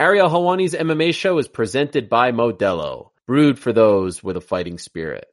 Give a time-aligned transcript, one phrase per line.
[0.00, 5.26] Ariel Helwani's MMA show is presented by Modelo, brewed for those with a fighting spirit.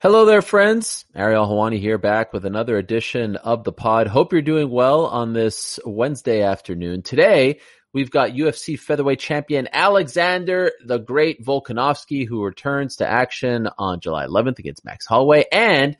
[0.00, 1.04] Hello there, friends.
[1.16, 4.06] Ariel Helwani here back with another edition of the pod.
[4.06, 7.02] Hope you're doing well on this Wednesday afternoon.
[7.02, 7.58] Today,
[7.92, 14.26] we've got UFC featherweight champion Alexander the Great Volkanovski, who returns to action on July
[14.26, 15.44] 11th against Max Holloway.
[15.50, 15.96] And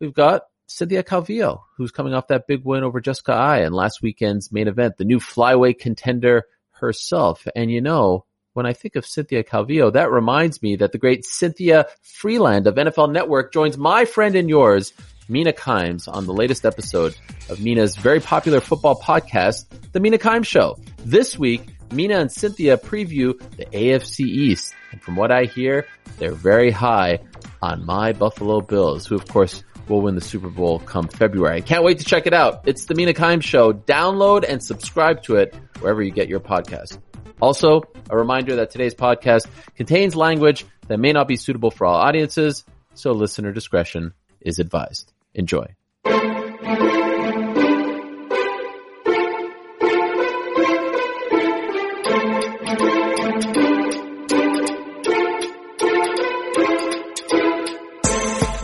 [0.00, 4.02] we've got Cynthia Calvillo, who's coming off that big win over Jessica Eye in last
[4.02, 6.44] weekend's main event, the new flyweight contender
[6.80, 7.46] herself.
[7.54, 11.24] And you know, when I think of Cynthia Calvillo, that reminds me that the great
[11.24, 14.92] Cynthia Frelund of NFL Network joins my friend and yours,
[15.28, 17.14] Mina Kimes, on the latest episode
[17.50, 20.78] of Mina's very popular football podcast, The Mina Kimes Show.
[21.04, 24.74] This week, Mina and Cynthia preview the AFC East.
[24.90, 25.86] And from what I hear,
[26.18, 27.18] they're very high
[27.60, 31.62] on my Buffalo Bills, who of course will win the Super Bowl come February.
[31.62, 32.62] Can't wait to check it out.
[32.66, 33.72] It's the Mina Kimes Show.
[33.72, 36.98] Download and subscribe to it wherever you get your podcast.
[37.40, 41.96] Also, a reminder that today's podcast contains language that may not be suitable for all
[41.96, 42.64] audiences,
[42.94, 45.12] so listener discretion is advised.
[45.34, 45.66] Enjoy.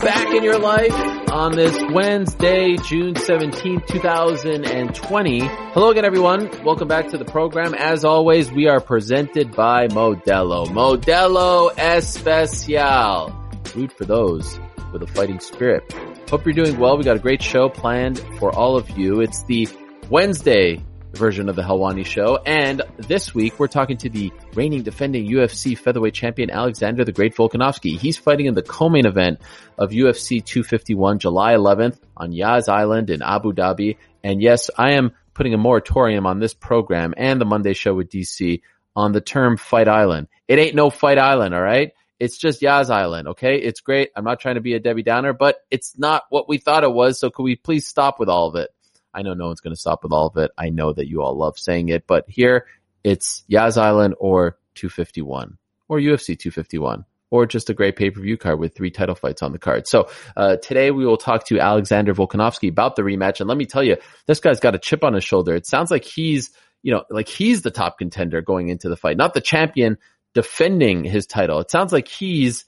[0.00, 1.11] Back in your life
[1.42, 5.40] on this Wednesday, June 17th, 2020.
[5.40, 6.48] Hello again, everyone.
[6.62, 7.74] Welcome back to the program.
[7.74, 10.68] As always, we are presented by Modelo.
[10.68, 13.34] Modelo Especial.
[13.74, 14.60] Root for those
[14.92, 15.82] with a fighting spirit.
[16.30, 16.96] Hope you're doing well.
[16.96, 19.20] We got a great show planned for all of you.
[19.20, 19.68] It's the
[20.10, 20.80] Wednesday
[21.12, 22.36] version of the Helwani show.
[22.36, 27.34] And this week we're talking to the reigning defending UFC featherweight champion Alexander the Great
[27.34, 27.98] Volkanovski.
[27.98, 29.40] He's fighting in the co-main event
[29.78, 33.96] of UFC 251 July 11th on Yas Island in Abu Dhabi.
[34.24, 38.10] And yes, I am putting a moratorium on this program and the Monday show with
[38.10, 38.62] DC
[38.94, 40.28] on the term Fight Island.
[40.48, 41.92] It ain't no Fight Island, all right?
[42.18, 43.56] It's just Yas Island, okay?
[43.56, 44.10] It's great.
[44.14, 46.92] I'm not trying to be a Debbie Downer, but it's not what we thought it
[46.92, 47.18] was.
[47.18, 48.70] So could we please stop with all of it?
[49.14, 50.50] I know no one's going to stop with all of it.
[50.56, 52.66] I know that you all love saying it, but here
[53.04, 55.58] it's Yas Island or 251
[55.88, 59.58] or UFC 251 or just a great pay-per-view card with three title fights on the
[59.58, 59.88] card.
[59.88, 63.40] So uh, today we will talk to Alexander Volkanovski about the rematch.
[63.40, 63.96] And let me tell you,
[64.26, 65.54] this guy's got a chip on his shoulder.
[65.54, 66.50] It sounds like he's,
[66.82, 69.96] you know, like he's the top contender going into the fight, not the champion
[70.34, 71.58] defending his title.
[71.60, 72.66] It sounds like he's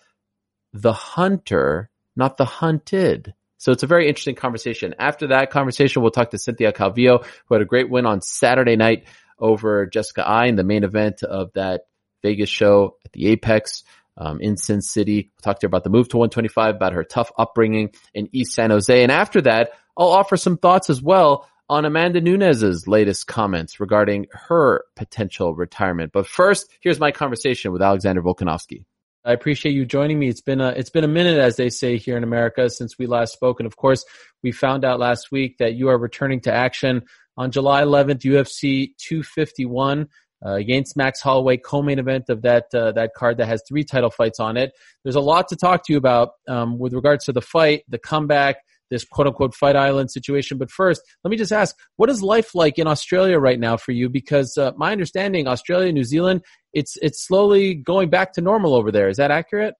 [0.72, 3.34] the hunter, not the hunted.
[3.64, 4.94] So it's a very interesting conversation.
[4.98, 8.76] After that conversation, we'll talk to Cynthia Calvillo, who had a great win on Saturday
[8.76, 9.06] night
[9.38, 11.86] over Jessica Eye in the main event of that
[12.20, 13.82] Vegas show at the Apex
[14.18, 15.30] um, in Sin City.
[15.32, 18.52] We'll talk to her about the move to 125, about her tough upbringing in East
[18.52, 19.02] San Jose.
[19.02, 24.26] And after that, I'll offer some thoughts as well on Amanda Nunes's latest comments regarding
[24.30, 26.12] her potential retirement.
[26.12, 28.84] But first, here's my conversation with Alexander Volkanovski.
[29.24, 30.28] I appreciate you joining me.
[30.28, 33.06] It's been a it's been a minute, as they say here in America, since we
[33.06, 33.58] last spoke.
[33.58, 34.04] And of course,
[34.42, 37.02] we found out last week that you are returning to action
[37.36, 40.08] on July 11th, UFC 251
[40.44, 44.10] uh, against Max Holloway, co-main event of that uh, that card that has three title
[44.10, 44.72] fights on it.
[45.04, 47.98] There's a lot to talk to you about um, with regards to the fight, the
[47.98, 48.56] comeback,
[48.90, 50.58] this quote unquote fight island situation.
[50.58, 53.92] But first, let me just ask, what is life like in Australia right now for
[53.92, 54.08] you?
[54.08, 58.90] Because uh, my understanding, Australia, New Zealand, it's it's slowly going back to normal over
[58.90, 59.08] there.
[59.08, 59.74] Is that accurate?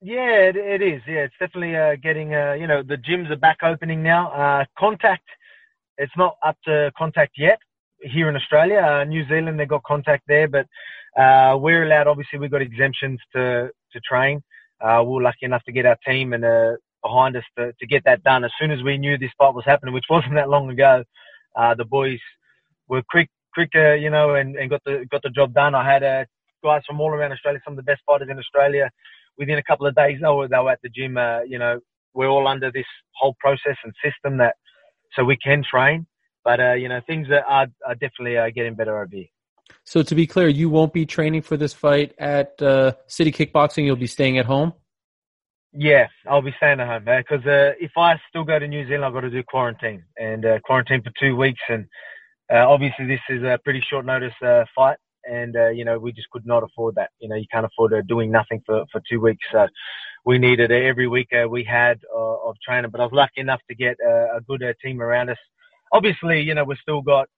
[0.00, 1.02] Yeah, it, it is.
[1.06, 2.34] Yeah, it's definitely uh, getting.
[2.34, 4.30] Uh, you know, the gyms are back opening now.
[4.30, 5.28] Uh, contact,
[5.96, 7.58] it's not up to contact yet
[8.00, 8.78] here in Australia.
[8.78, 10.66] Uh, New Zealand, they got contact there, but
[11.20, 12.06] uh, we're allowed.
[12.06, 14.42] Obviously, we've got exemptions to to train.
[14.80, 16.44] Uh, we are lucky enough to get our team and
[17.02, 18.44] behind us to, to get that done.
[18.44, 21.04] As soon as we knew this fight was happening, which wasn't that long ago,
[21.56, 22.18] uh, the boys
[22.88, 25.74] were quick, quicker, you know, and, and got the got the job done.
[25.74, 26.24] I had uh,
[26.62, 28.90] guys from all around Australia, some of the best fighters in Australia.
[29.36, 31.16] Within a couple of days, they were they were at the gym.
[31.16, 31.80] Uh, you know,
[32.14, 34.56] we're all under this whole process and system that
[35.14, 36.06] so we can train.
[36.44, 39.26] But uh, you know, things are are, are definitely uh, getting better over here.
[39.84, 43.84] So to be clear, you won't be training for this fight at uh, City Kickboxing.
[43.84, 44.72] You'll be staying at home.
[45.72, 49.04] Yeah, I'll be staying at home because uh, if I still go to New Zealand,
[49.04, 51.60] I've got to do quarantine and uh, quarantine for two weeks.
[51.68, 51.86] And
[52.52, 56.12] uh, obviously, this is a pretty short notice uh, fight, and uh, you know we
[56.12, 57.10] just could not afford that.
[57.20, 59.44] You know, you can't afford uh, doing nothing for for two weeks.
[59.52, 59.66] So
[60.24, 62.90] we needed every week we had of training.
[62.90, 65.38] But I was lucky enough to get a good team around us.
[65.92, 67.28] Obviously, you know we've still got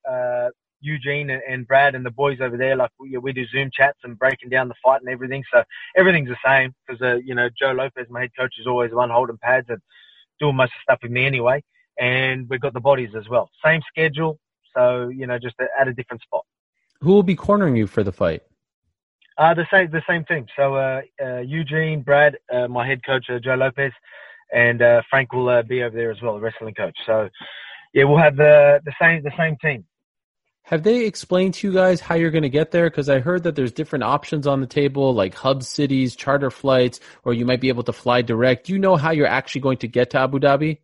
[0.81, 4.17] Eugene and, Brad and the boys over there, like we, we do Zoom chats and
[4.19, 5.43] breaking down the fight and everything.
[5.53, 5.63] So
[5.95, 8.97] everything's the same because, uh, you know, Joe Lopez, my head coach, is always the
[8.97, 9.79] one holding pads and
[10.39, 11.63] doing most of the stuff with me anyway.
[11.99, 13.49] And we've got the bodies as well.
[13.63, 14.39] Same schedule.
[14.75, 16.45] So, you know, just at a different spot.
[17.01, 18.43] Who will be cornering you for the fight?
[19.37, 20.45] Uh, the same, the same team.
[20.55, 23.91] So uh, uh, Eugene, Brad, uh, my head coach uh, Joe Lopez,
[24.53, 26.97] and uh, Frank will uh, be over there as well, the wrestling coach.
[27.05, 27.29] So
[27.93, 29.85] yeah, we'll have the the same the same team.
[30.71, 32.89] Have they explained to you guys how you're going to get there?
[32.89, 37.01] Because I heard that there's different options on the table, like hub cities, charter flights,
[37.25, 38.67] or you might be able to fly direct.
[38.67, 40.77] Do you know how you're actually going to get to Abu Dhabi?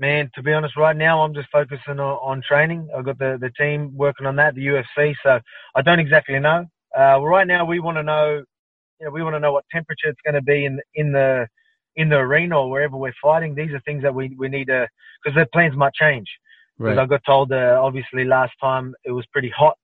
[0.00, 2.88] Man, to be honest, right now I'm just focusing on, on training.
[2.92, 5.14] I've got the, the team working on that, the UFC.
[5.22, 5.38] So
[5.76, 6.66] I don't exactly know.
[6.98, 8.42] Uh, right now we want to know,
[8.98, 11.46] you know, we want to know what temperature it's going to be in in the
[11.94, 13.54] in the arena or wherever we're fighting.
[13.54, 14.88] These are things that we we need to
[15.22, 16.26] because the plans might change.
[16.78, 17.02] Because right.
[17.02, 19.76] I got told, uh, obviously, last time it was pretty hot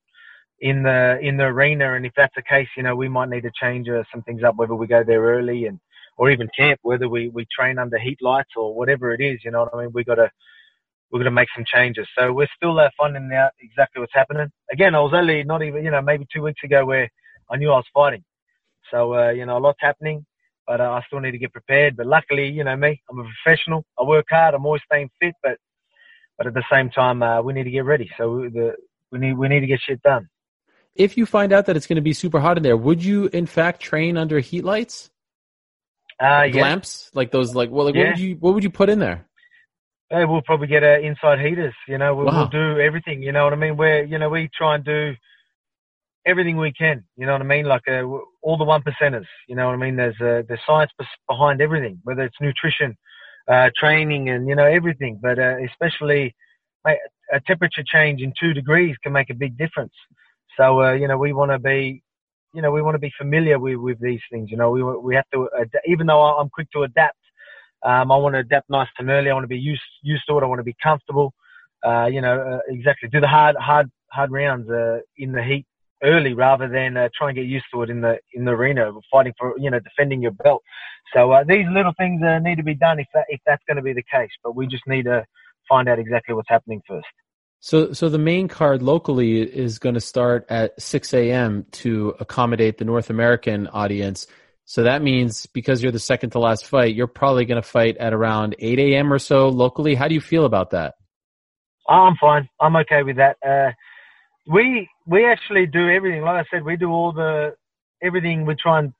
[0.60, 3.42] in the in the arena, and if that's the case, you know, we might need
[3.42, 5.78] to change uh, some things up, whether we go there early and
[6.16, 9.40] or even camp, whether we we train under heat lights or whatever it is.
[9.44, 9.92] You know what I mean?
[9.94, 10.31] We got to
[11.10, 12.06] we're going to make some changes.
[12.16, 14.50] So we're still uh, finding out exactly what's happening.
[14.70, 17.08] Again, I was only not even, you know, maybe two weeks ago where
[17.50, 18.25] I knew I was fighting.
[18.90, 20.25] So, uh, you know, a lot's happening,
[20.66, 21.96] but uh, I still need to get prepared.
[21.96, 23.84] But luckily, you know me, I'm a professional.
[23.98, 24.54] I work hard.
[24.54, 25.58] I'm always staying fit, but,
[26.40, 28.10] but at the same time, uh, we need to get ready.
[28.16, 28.75] So the,
[29.12, 30.31] we need, we need to get shit done.
[30.94, 33.28] If you find out that it's going to be super hot in there, would you
[33.31, 35.10] in fact train under heat lights?
[36.19, 36.62] Uh, like yeah.
[36.62, 38.04] Lamps, like those, like, well, like, yeah.
[38.04, 39.26] what would you, what would you put in there?
[40.10, 41.75] Yeah, we'll probably get uh, inside heaters.
[41.87, 42.38] You know, we'll, Wow.
[42.38, 43.22] we'll do everything.
[43.22, 43.76] You know what I mean?
[43.76, 45.12] We're, you know, we try and do
[46.25, 47.04] everything we can.
[47.19, 47.66] You know what I mean?
[47.66, 48.02] Like uh,
[48.40, 49.26] all the one percenters.
[49.46, 49.96] You know what I mean?
[49.96, 50.90] There's uh, there's science
[51.28, 52.96] behind everything, whether it's nutrition,
[53.50, 55.19] uh, training, and you know everything.
[55.20, 56.35] But uh, especially
[56.85, 56.99] mate,
[57.32, 59.94] a temperature change in two degrees can make a big difference.
[60.56, 62.02] So uh, you know we want to be,
[62.55, 64.50] you know, we want to be familiar with with these things.
[64.50, 65.49] You know, we we have to
[65.87, 67.17] even though I'm quick to adapt.
[67.82, 69.31] Um, I want to adapt nice and early.
[69.31, 70.43] I want to be used used to it.
[70.43, 71.32] I want to be comfortable.
[71.82, 73.08] Uh, you know, uh, exactly.
[73.08, 75.67] Do the hard hard hard rounds uh, in the heat
[76.02, 78.91] early rather than uh, try and get used to it in the in the arena,
[79.11, 80.62] fighting for you know defending your belt.
[81.14, 83.76] So uh, these little things uh, need to be done if that if that's going
[83.76, 84.31] to be the case.
[84.43, 85.25] But we just need to
[85.69, 87.06] find out exactly what's happening first.
[87.62, 91.67] So, so the main card locally is going to start at 6 a.m.
[91.73, 94.26] to accommodate the North American audience.
[94.64, 97.99] So that means because you're the second to last fight, you're probably going to fight
[97.99, 99.12] at around 8 a.m.
[99.12, 99.94] or so locally.
[99.94, 100.94] How do you feel about that?
[101.87, 102.49] I'm fine.
[102.61, 103.37] I'm okay with that.
[103.46, 103.73] Uh,
[104.46, 106.22] we we actually do everything.
[106.22, 107.54] Like I said, we do all the
[108.02, 108.46] everything.
[108.46, 108.92] We try and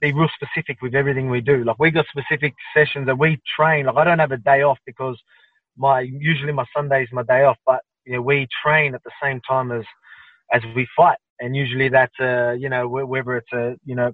[0.00, 1.64] be real specific with everything we do.
[1.64, 3.86] Like we got specific sessions that we train.
[3.86, 5.18] Like I don't have a day off because
[5.76, 9.10] my usually my Sunday is my day off, but you know, we train at the
[9.22, 9.84] same time as
[10.52, 14.12] as we fight, and usually that's uh, you know whether it's a you know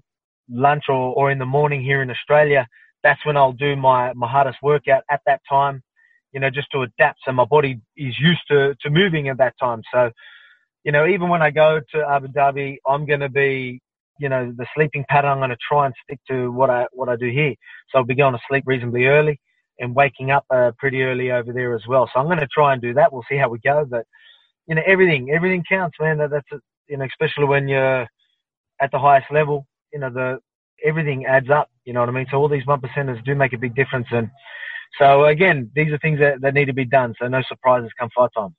[0.50, 2.66] lunch or, or in the morning here in Australia,
[3.02, 5.82] that's when I'll do my my hardest workout at that time.
[6.32, 9.54] You know, just to adapt, so my body is used to to moving at that
[9.58, 9.82] time.
[9.92, 10.10] So,
[10.88, 13.78] you know, even when I go to Abu Dhabi, I'm going to be
[14.18, 15.30] you know the sleeping pattern.
[15.30, 17.54] I'm going to try and stick to what I what I do here.
[17.90, 19.38] So I'll be going to sleep reasonably early
[19.78, 22.08] and waking up uh, pretty early over there as well.
[22.10, 23.12] So I'm going to try and do that.
[23.12, 24.06] We'll see how we go, but
[24.66, 26.16] you know everything everything counts, man.
[26.16, 28.06] That, that's you know especially when you're
[28.80, 29.66] at the highest level.
[29.92, 30.38] You know the
[30.82, 31.68] everything adds up.
[31.84, 32.28] You know what I mean?
[32.30, 34.30] So all these one percenters do make a big difference, and
[34.98, 37.14] so again, these are things that, that need to be done.
[37.20, 38.56] So no surprises come fight time.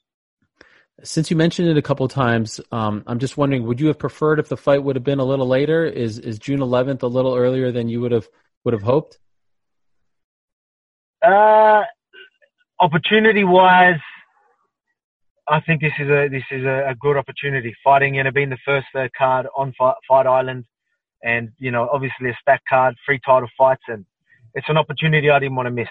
[1.04, 4.00] Since you mentioned it a couple of times, um, I'm just wondering, would you have
[4.00, 5.86] preferred if the fight would have been a little later?
[5.86, 8.27] Is is June 11th a little earlier than you would have
[8.63, 9.20] would have hoped?
[11.25, 11.84] Uh,
[12.79, 14.00] opportunity wise,
[15.48, 17.75] I think this is a this is a, good opportunity.
[17.84, 20.65] Fighting, know, being the first uh, card on Fight, Fight Island,
[21.24, 24.06] and you know, obviously a stacked card, free title fights, and
[24.53, 25.89] it's an opportunity I didn't want to miss.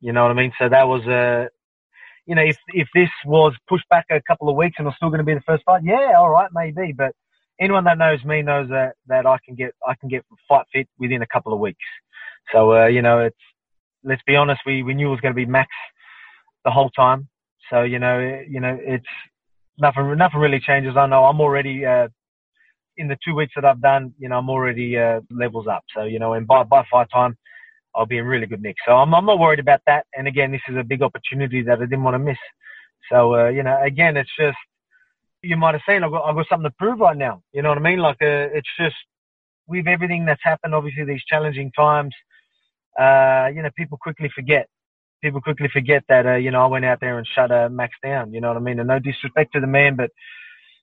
[0.00, 0.52] You know what I mean?
[0.58, 1.48] So that was a,
[2.26, 5.10] you know, if if this was pushed back a couple of weeks and was still
[5.10, 6.92] going to be the first fight, yeah, all right, maybe.
[6.92, 7.12] But
[7.60, 10.88] anyone that knows me knows that that I can get I can get fight fit
[10.98, 11.84] within a couple of weeks.
[12.52, 13.36] So uh, you know, it's
[14.02, 15.70] let's be honest, we we knew it was going to be max
[16.64, 17.28] the whole time.
[17.70, 19.06] So you know, you know, it's
[19.78, 20.96] nothing nothing really changes.
[20.96, 21.84] I know I'm already.
[21.84, 22.08] Uh,
[22.96, 25.82] in the two weeks that I've done, you know, I'm already uh, levels up.
[25.94, 27.36] So, you know, and by, by fight time,
[27.94, 28.76] I'll be in really good nick.
[28.86, 30.06] So I'm, I'm not worried about that.
[30.16, 32.38] And again, this is a big opportunity that I didn't want to miss.
[33.10, 34.56] So, uh, you know, again, it's just,
[35.42, 37.42] you might have seen I've got, I've got something to prove right now.
[37.52, 37.98] You know what I mean?
[37.98, 38.96] Like, uh, it's just
[39.66, 42.14] with everything that's happened, obviously these challenging times,
[42.98, 44.68] uh, you know, people quickly forget.
[45.22, 47.94] People quickly forget that, uh, you know, I went out there and shut uh, Max
[48.02, 48.32] down.
[48.32, 48.78] You know what I mean?
[48.78, 50.10] And no disrespect to the man, but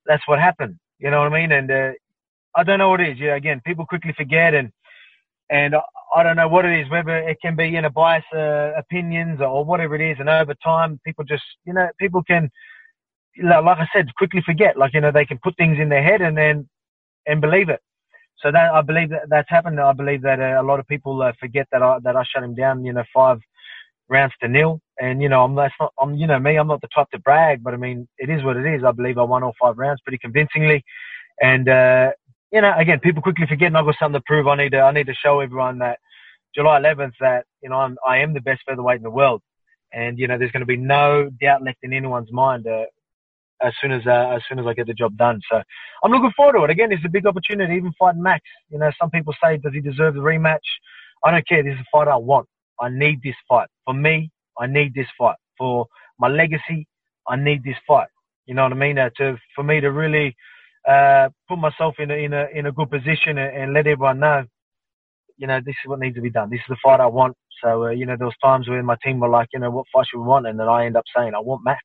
[0.06, 0.78] that's what happened.
[1.00, 1.52] You know what I mean?
[1.52, 1.92] And uh,
[2.56, 3.20] I don't know what it is.
[3.20, 4.72] Yeah, again, people quickly forget, and
[5.52, 5.76] and
[6.16, 6.90] I don't know what it is.
[6.90, 10.56] Whether it can be you know bias uh, opinions or whatever it is, and over
[10.64, 12.50] time, people just you know people can
[13.44, 14.78] like I said, quickly forget.
[14.78, 16.68] Like you know, they can put things in their head and then
[17.28, 17.82] and believe it.
[18.44, 19.80] So that I believe that that's happened.
[19.80, 22.44] I believe that uh, a lot of people uh, forget that I that I shut
[22.44, 22.84] him down.
[22.86, 23.40] You know, five
[24.10, 24.80] rounds to nil.
[25.00, 25.94] And you know, I'm that's not.
[26.00, 26.58] I'm you know me.
[26.58, 28.84] I'm not the type to brag, but I mean, it is what it is.
[28.84, 30.84] I believe I won all five rounds pretty convincingly.
[31.42, 32.12] And uh,
[32.52, 34.48] you know, again, people quickly forget, and I've got something to prove.
[34.48, 36.00] I need to I need to show everyone that
[36.54, 39.42] July 11th that you know I'm I am the best featherweight in the world.
[39.94, 42.86] And you know, there's going to be no doubt left in anyone's mind uh,
[43.62, 45.40] as soon as uh, as soon as I get the job done.
[45.50, 45.62] So
[46.04, 46.70] I'm looking forward to it.
[46.70, 47.76] Again, it's a big opportunity.
[47.76, 48.42] Even fighting Max.
[48.70, 50.60] You know, some people say, does he deserve the rematch?
[51.24, 51.64] I don't care.
[51.64, 52.48] This is a fight I want.
[52.80, 53.68] I need this fight.
[53.86, 55.36] For me, I need this fight.
[55.58, 55.86] For
[56.20, 56.88] my legacy,
[57.28, 58.08] I need this fight.
[58.46, 58.98] You know what I mean?
[58.98, 60.36] Uh, to for me to really
[60.88, 64.20] uh, put myself in a in a in a good position and, and, let everyone
[64.20, 64.44] know,
[65.38, 66.50] you know, this is what needs to be done.
[66.50, 67.36] This is the fight I want.
[67.64, 69.86] So uh, you know, there was times where my team were like, you know, what
[69.94, 70.48] fight should we want?
[70.48, 71.84] And then I end up saying, I want Max.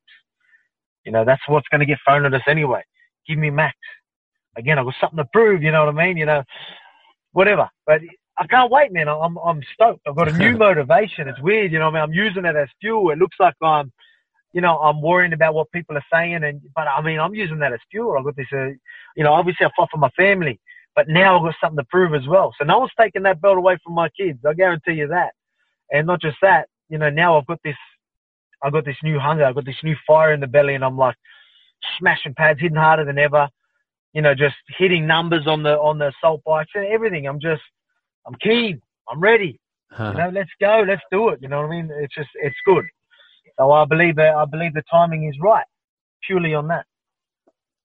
[1.05, 2.81] You know, that's what's going to get thrown at us anyway.
[3.27, 3.77] Give me Max.
[4.57, 5.61] Again, I've got something to prove.
[5.61, 6.17] You know what I mean?
[6.17, 6.43] You know,
[7.31, 7.69] whatever.
[7.85, 8.01] But
[8.37, 9.07] I can't wait, man.
[9.07, 10.01] I'm I'm stoked.
[10.07, 11.27] I've got a new motivation.
[11.27, 11.87] It's weird, you know.
[11.87, 13.11] I mean, I'm using it as fuel.
[13.11, 13.91] It looks like I'm,
[14.53, 17.59] you know, I'm worrying about what people are saying, and but I mean, I'm using
[17.59, 18.15] that as fuel.
[18.17, 18.67] I've got this, uh,
[19.15, 20.59] you know, obviously I fought for my family,
[20.95, 22.53] but now I've got something to prove as well.
[22.57, 24.39] So no one's taking that belt away from my kids.
[24.47, 25.33] I guarantee you that.
[25.91, 27.75] And not just that, you know, now I've got this,
[28.63, 29.45] I've got this new hunger.
[29.45, 31.15] I've got this new fire in the belly, and I'm like
[31.99, 33.47] smashing pads, hitting harder than ever.
[34.13, 37.27] You know, just hitting numbers on the on the assault bikes and everything.
[37.27, 37.61] I'm just
[38.25, 38.81] I'm keen.
[39.09, 39.59] I'm ready.
[39.91, 40.11] Huh.
[40.13, 40.83] You know, let's go.
[40.87, 41.39] Let's do it.
[41.41, 41.89] You know what I mean?
[42.01, 42.85] It's just, it's good.
[43.59, 45.65] So I believe that, I believe the timing is right
[46.27, 46.85] purely on that.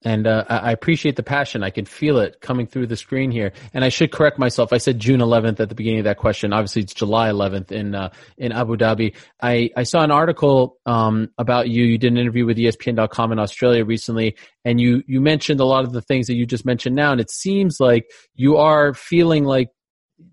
[0.05, 1.63] And uh, I appreciate the passion.
[1.63, 3.53] I can feel it coming through the screen here.
[3.73, 4.73] And I should correct myself.
[4.73, 6.53] I said June 11th at the beginning of that question.
[6.53, 9.15] Obviously, it's July 11th in uh, in Abu Dhabi.
[9.41, 11.85] I, I saw an article um, about you.
[11.85, 15.85] You did an interview with ESPN.com in Australia recently, and you you mentioned a lot
[15.85, 17.13] of the things that you just mentioned now.
[17.13, 19.69] And it seems like you are feeling like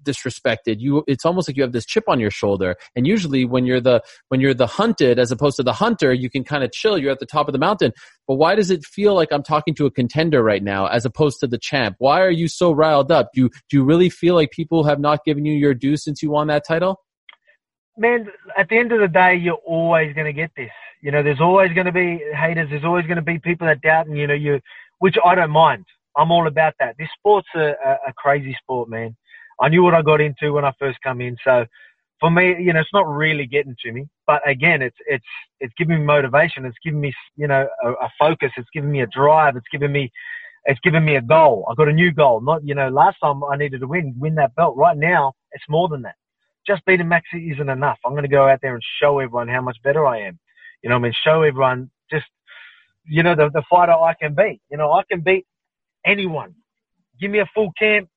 [0.04, 0.80] disrespected.
[0.80, 2.76] You it's almost like you have this chip on your shoulder.
[2.96, 6.30] And usually when you're the when you're the hunted as opposed to the hunter you
[6.30, 6.98] can kind of chill.
[6.98, 7.92] You're at the top of the mountain.
[8.28, 11.40] But why does it feel like i'm talking to a contender right now as opposed
[11.42, 11.96] to the champ?
[12.00, 13.30] Why are you so riled up?
[13.34, 16.22] Do you do you really feel like people have not given you your due since
[16.22, 17.02] you won that title?
[17.98, 20.72] Man at the end of the day you're always going to get this.
[21.02, 22.70] You know there's always going to be haters.
[22.70, 24.60] There's always going to be people that doubt and you know you
[25.00, 25.86] which i don't mind.
[26.18, 26.96] I'm all about that.
[26.98, 29.16] This sport's a, a, a crazy sport man
[29.62, 31.36] I knew what I got into when I first come in.
[31.44, 31.66] So
[32.20, 35.26] for me, you know, it's not really getting to me, but again, it's, it's,
[35.60, 36.66] it's giving me motivation.
[36.66, 38.52] It's giving me, you know, a, a focus.
[38.58, 39.56] It's giving me a drive.
[39.56, 40.12] It's giving me,
[40.66, 41.66] it's given me a goal.
[41.70, 42.42] I got a new goal.
[42.42, 44.76] Not, you know, last time I needed to win, win that belt.
[44.76, 46.16] Right now, it's more than that.
[46.68, 47.98] Just beating Maxi isn't enough.
[48.06, 50.38] I'm going to go out there and show everyone how much better I am.
[50.84, 52.28] You know, I mean, show everyone just,
[53.06, 54.62] you know, the, the fighter I can beat.
[54.70, 55.46] You know, I can beat
[56.06, 56.54] anyone.
[57.20, 58.10] Give me a full camp.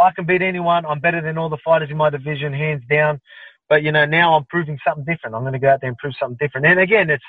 [0.00, 0.86] I can beat anyone.
[0.86, 3.20] I'm better than all the fighters in my division, hands down.
[3.68, 5.36] But you know, now I'm proving something different.
[5.36, 6.66] I'm going to go out there and prove something different.
[6.66, 7.24] And again, it's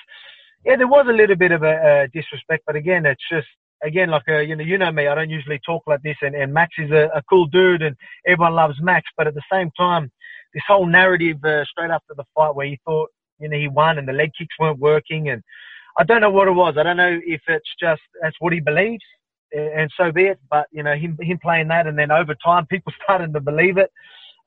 [0.65, 3.47] yeah, there was a little bit of a, a disrespect, but again, it's just
[3.83, 5.07] again like a, uh, you know, you know me.
[5.07, 7.95] I don't usually talk like this, and, and Max is a, a cool dude, and
[8.27, 9.09] everyone loves Max.
[9.17, 10.11] But at the same time,
[10.53, 13.09] this whole narrative uh, straight after the fight where he thought
[13.39, 15.41] you know he won and the leg kicks weren't working, and
[15.99, 16.75] I don't know what it was.
[16.77, 19.03] I don't know if it's just that's what he believes
[19.53, 20.39] and so be it.
[20.49, 23.77] But you know, him him playing that, and then over time, people starting to believe
[23.77, 23.91] it.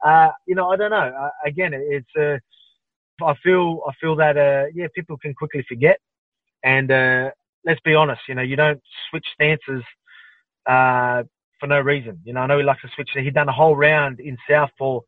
[0.04, 0.96] Uh, you know, I don't know.
[0.96, 2.38] Uh, again, it's uh,
[3.24, 5.98] I feel I feel that uh, yeah, people can quickly forget,
[6.62, 7.30] and uh,
[7.64, 8.22] let's be honest.
[8.28, 8.80] You know, you don't
[9.10, 9.82] switch stances
[10.66, 11.22] uh,
[11.60, 12.20] for no reason.
[12.24, 13.10] You know, I know he likes to switch.
[13.14, 15.00] He'd done a whole round in southpaw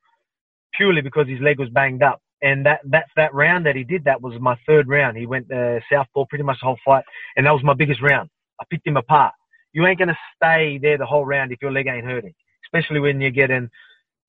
[0.75, 2.21] purely because his leg was banged up.
[2.43, 4.05] And that that's that round that he did.
[4.05, 5.17] That was my third round.
[5.17, 7.05] He went uh, southpaw pretty much the whole fight,
[7.37, 8.29] and that was my biggest round.
[8.61, 9.33] I picked him apart
[9.77, 12.33] you ain't going to stay there the whole round if your leg ain't hurting,
[12.65, 13.69] especially when you're getting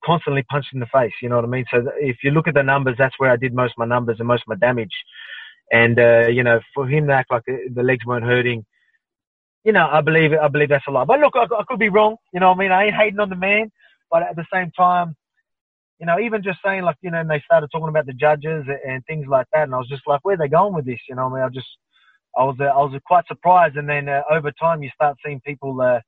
[0.04, 1.14] constantly punched in the face.
[1.22, 1.64] You know what I mean?
[1.70, 4.16] So if you look at the numbers, that's where I did most of my numbers
[4.18, 4.92] and most of my damage.
[5.72, 8.66] And uh, you know, for him to act like the legs weren't hurting,
[9.64, 11.04] you know, I believe I believe that's a lie.
[11.06, 12.16] But look, I, I could be wrong.
[12.34, 13.70] You know, what I mean, I ain't hating on the man,
[14.10, 15.16] but at the same time,
[15.98, 18.66] you know, even just saying like, you know, and they started talking about the judges
[18.86, 21.00] and things like that, and I was just like, where are they going with this?
[21.08, 21.68] You know, what I mean, I just
[22.36, 25.40] I was uh, I was quite surprised, and then uh, over time you start seeing
[25.40, 26.00] people uh,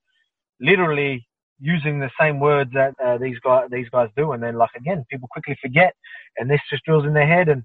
[0.61, 1.27] literally
[1.61, 5.05] using the same words that uh, these guys these guys do, and then like again,
[5.11, 5.95] people quickly forget,
[6.39, 7.49] and this just drills in their head.
[7.49, 7.65] And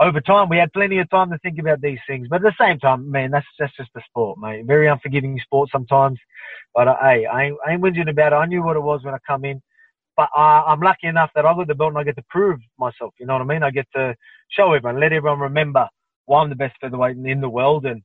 [0.00, 2.64] over time, we had plenty of time to think about these things, but at the
[2.64, 4.66] same time, man, that's that's just the sport, mate.
[4.66, 6.18] Very unforgiving sport sometimes,
[6.74, 8.36] but uh, hey, I ain't, I ain't whinging about it.
[8.36, 9.60] I knew what it was when I come in.
[10.16, 12.60] But uh, I'm lucky enough that I got the belt and I get to prove
[12.78, 13.14] myself.
[13.18, 13.62] You know what I mean?
[13.62, 14.14] I get to
[14.50, 15.88] show everyone, let everyone remember
[16.30, 17.84] I'm the best featherweight in the world.
[17.86, 18.02] And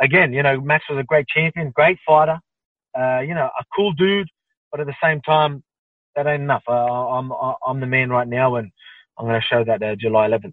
[0.00, 2.38] again, you know, Max was a great champion, great fighter,
[2.98, 4.28] uh, you know, a cool dude,
[4.70, 5.62] but at the same time,
[6.16, 6.64] that ain't enough.
[6.68, 7.32] Uh, I'm
[7.66, 8.70] I'm the man right now, and
[9.18, 10.52] I'm going to show that uh, July 11th.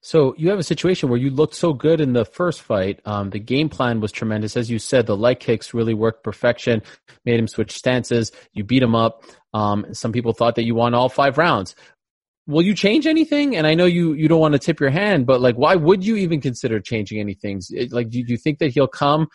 [0.00, 3.00] So you have a situation where you looked so good in the first fight.
[3.04, 5.06] Um, the game plan was tremendous, as you said.
[5.06, 6.82] The leg kicks really worked perfection,
[7.24, 8.30] made him switch stances.
[8.52, 9.24] You beat him up.
[9.52, 11.74] Um, some people thought that you won all five rounds.
[12.46, 13.56] Will you change anything?
[13.56, 16.04] And I know you you don't want to tip your hand, but like, why would
[16.04, 17.60] you even consider changing anything?
[17.90, 19.28] Like, do you think that he'll come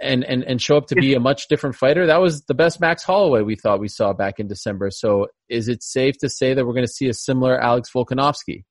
[0.00, 2.06] and and and show up to be a much different fighter?
[2.06, 4.90] That was the best Max Holloway we thought we saw back in December.
[4.90, 8.64] So, is it safe to say that we're going to see a similar Alex Volkanovski?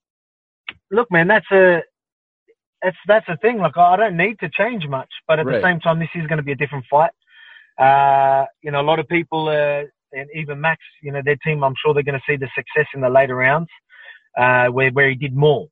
[0.91, 1.81] look, man, that's a
[2.81, 3.59] that's that's the thing.
[3.59, 5.61] Like, I don't need to change much, but at right.
[5.61, 7.11] the same time, this is going to be a different fight.
[7.79, 11.63] Uh, you know, a lot of people, uh, and even Max, you know, their team,
[11.63, 13.69] I'm sure they're going to see the success in the later rounds,
[14.37, 15.67] uh, where where he did more.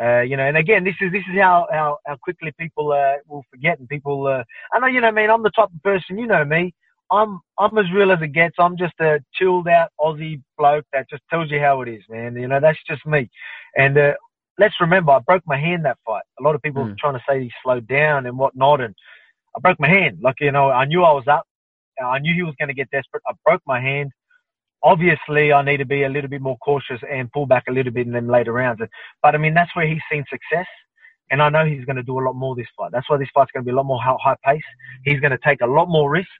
[0.00, 3.14] Uh, you know, and again, this is this is how how, how quickly people uh,
[3.26, 4.26] will forget, and people.
[4.26, 6.74] Uh, I know, you know, I mean, I'm the type of person, you know me.
[7.10, 8.56] I'm I'm as real as it gets.
[8.58, 12.36] I'm just a chilled out Aussie bloke that just tells you how it is, man.
[12.36, 13.28] You know, that's just me.
[13.76, 14.12] And uh,
[14.58, 16.22] let's remember, I broke my hand that fight.
[16.38, 16.98] A lot of people mm.
[16.98, 18.94] trying to say he slowed down and whatnot, and
[19.56, 20.18] I broke my hand.
[20.22, 21.44] Like you know, I knew I was up.
[22.04, 23.22] I knew he was going to get desperate.
[23.28, 24.12] I broke my hand.
[24.82, 27.92] Obviously, I need to be a little bit more cautious and pull back a little
[27.92, 28.80] bit in them later rounds.
[29.22, 30.66] But I mean, that's where he's seen success,
[31.30, 32.92] and I know he's going to do a lot more this fight.
[32.92, 34.62] That's why this fight's going to be a lot more high pace.
[35.04, 36.30] He's going to take a lot more risks.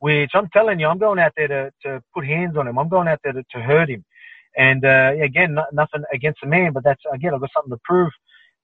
[0.00, 2.78] Which I'm telling you, I'm going out there to, to put hands on him.
[2.78, 4.04] I'm going out there to, to hurt him.
[4.56, 7.80] And uh, again, not, nothing against the man, but that's again, I've got something to
[7.84, 8.12] prove,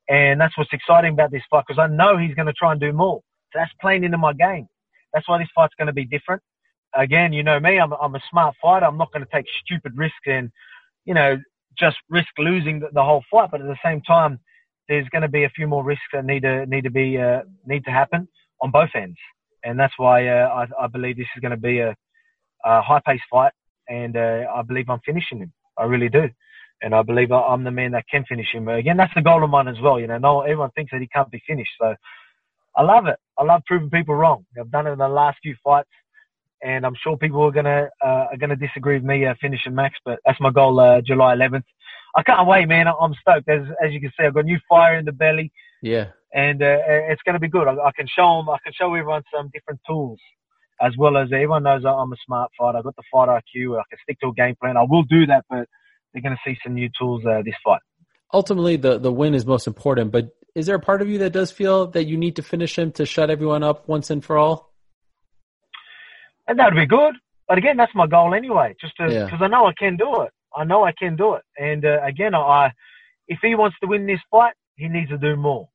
[0.08, 2.80] and that's what's exciting about this fight because I know he's going to try and
[2.80, 3.22] do more.
[3.54, 4.68] That's playing into my game.
[5.12, 6.42] That's why this fight's going to be different.
[6.94, 8.86] Again, you know me, I'm I'm a smart fighter.
[8.86, 10.50] I'm not going to take stupid risks and,
[11.04, 11.38] you know,
[11.78, 13.50] just risk losing the, the whole fight.
[13.50, 14.40] But at the same time,
[14.88, 17.42] there's going to be a few more risks that need to need to be uh,
[17.64, 18.26] need to happen
[18.60, 19.18] on both ends,
[19.62, 21.94] and that's why uh, I, I believe this is going to be a,
[22.64, 23.52] a high-paced fight,
[23.88, 25.52] and uh, I believe I'm finishing him.
[25.78, 26.28] I really do.
[26.82, 28.66] And I believe I'm the man that can finish him.
[28.68, 30.00] Again, that's the goal of mine as well.
[30.00, 31.72] You know, no, everyone thinks that he can't be finished.
[31.78, 31.94] So
[32.80, 33.16] I love it.
[33.36, 34.46] I love proving people wrong.
[34.58, 35.90] I've done it in the last few fights,
[36.62, 39.98] and I'm sure people are gonna uh, are gonna disagree with me uh, finishing Max.
[40.02, 41.64] But that's my goal, uh, July 11th.
[42.16, 42.86] I can't wait, man.
[42.88, 43.50] I'm stoked.
[43.50, 45.52] As as you can see, I've got new fire in the belly.
[45.82, 46.06] Yeah.
[46.32, 46.78] And uh,
[47.10, 47.66] it's going to be good.
[47.68, 48.48] I, I, can show them.
[48.48, 50.20] I can show everyone some different tools,
[50.80, 52.78] as well as everyone knows I'm a smart fighter.
[52.78, 53.78] I've got the fight IQ.
[53.78, 54.76] I can stick to a game plan.
[54.78, 55.66] I will do that, but
[56.14, 57.80] they're going to see some new tools uh, this fight.
[58.32, 60.12] Ultimately, the the win is most important.
[60.12, 62.78] But is there a part of you that does feel that you need to finish
[62.78, 64.72] him to shut everyone up once and for all?
[66.46, 67.14] And that would be good.
[67.46, 68.74] But again, that's my goal anyway.
[68.80, 69.28] Just because yeah.
[69.40, 70.32] I know I can do it.
[70.54, 71.42] I know I can do it.
[71.58, 72.72] And uh, again, I
[73.28, 75.68] if he wants to win this fight, he needs to do more.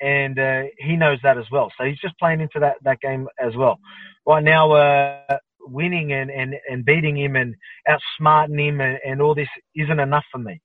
[0.00, 1.72] And uh, he knows that as well.
[1.76, 3.78] So he's just playing into that, that game as well.
[4.26, 7.56] Right now, uh, winning and, and, and beating him and
[7.88, 10.60] outsmarting him and, and all this isn't enough for me.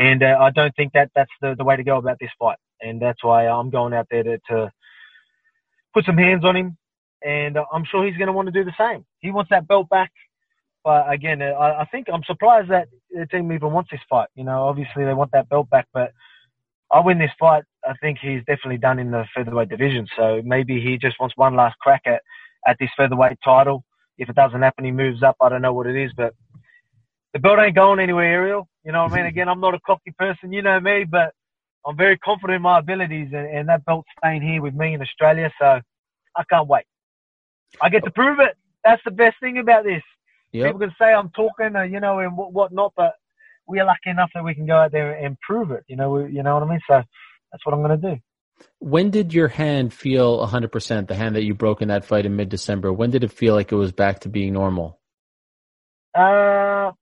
[0.00, 2.58] And uh, I don't think that that's the, the way to go about this fight.
[2.82, 4.72] And that's why I'm going out there to, to
[5.94, 6.78] put some hands on him.
[7.24, 9.06] And I'm sure he's going to want to do the same.
[9.20, 10.12] He wants that belt back.
[10.84, 14.28] But again, uh, I, I think I'm surprised that the team even wants this fight.
[14.36, 16.12] You know, obviously they want that belt back, but
[16.92, 17.64] I win this fight.
[17.86, 20.08] I think he's definitely done in the featherweight division.
[20.16, 22.22] So maybe he just wants one last crack at,
[22.66, 23.84] at this featherweight title
[24.20, 25.36] if it doesn't happen, he moves up.
[25.40, 26.34] I don't know what it is, but
[27.32, 28.68] the belt ain't going anywhere, Ariel.
[28.84, 29.26] You know what I mean?
[29.26, 31.32] Again, I'm not a cocky person, you know me, but
[31.86, 35.02] I'm very confident in my abilities, and, and that belt's staying here with me in
[35.02, 35.80] Australia, so
[36.36, 36.84] I can't wait.
[37.80, 38.56] I get to prove it.
[38.84, 40.02] That's the best thing about this.
[40.52, 40.66] Yep.
[40.66, 43.14] People can say I'm talking, uh, you know, and what whatnot, but
[43.66, 45.84] we are lucky enough that we can go out there and prove it.
[45.86, 46.80] You know, we, you know what I mean.
[46.88, 47.02] So
[47.52, 48.20] that's what I'm going to do.
[48.78, 52.36] When did your hand feel 100%, the hand that you broke in that fight in
[52.36, 52.92] mid December?
[52.92, 54.98] When did it feel like it was back to being normal?
[56.14, 56.92] Uh,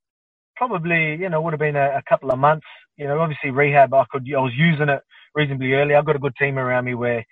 [0.59, 2.66] probably, you know, would have been a, a couple of months.
[2.97, 5.01] You know, obviously rehab, I could, I was using it
[5.35, 5.94] reasonably early.
[5.94, 7.25] I've got a good team around me where,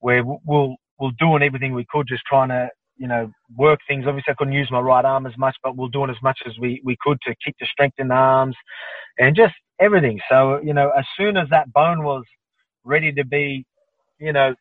[0.00, 4.06] where we'll, we'll doing everything we could, just trying to, you know, work things.
[4.08, 6.52] Obviously, I couldn't use my right arm as much, but we're doing as much as
[6.58, 8.56] we, we could to keep the strength in the arms
[9.18, 10.18] and just everything.
[10.30, 12.24] So, you know, as soon as that bone was
[12.84, 13.64] ready to be,
[14.18, 14.54] you know,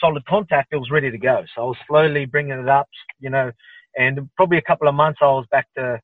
[0.00, 1.44] solid contact, it was ready to go.
[1.54, 2.88] So I was slowly bringing it up,
[3.20, 3.52] you know,
[3.96, 6.00] and probably a couple of months I was back to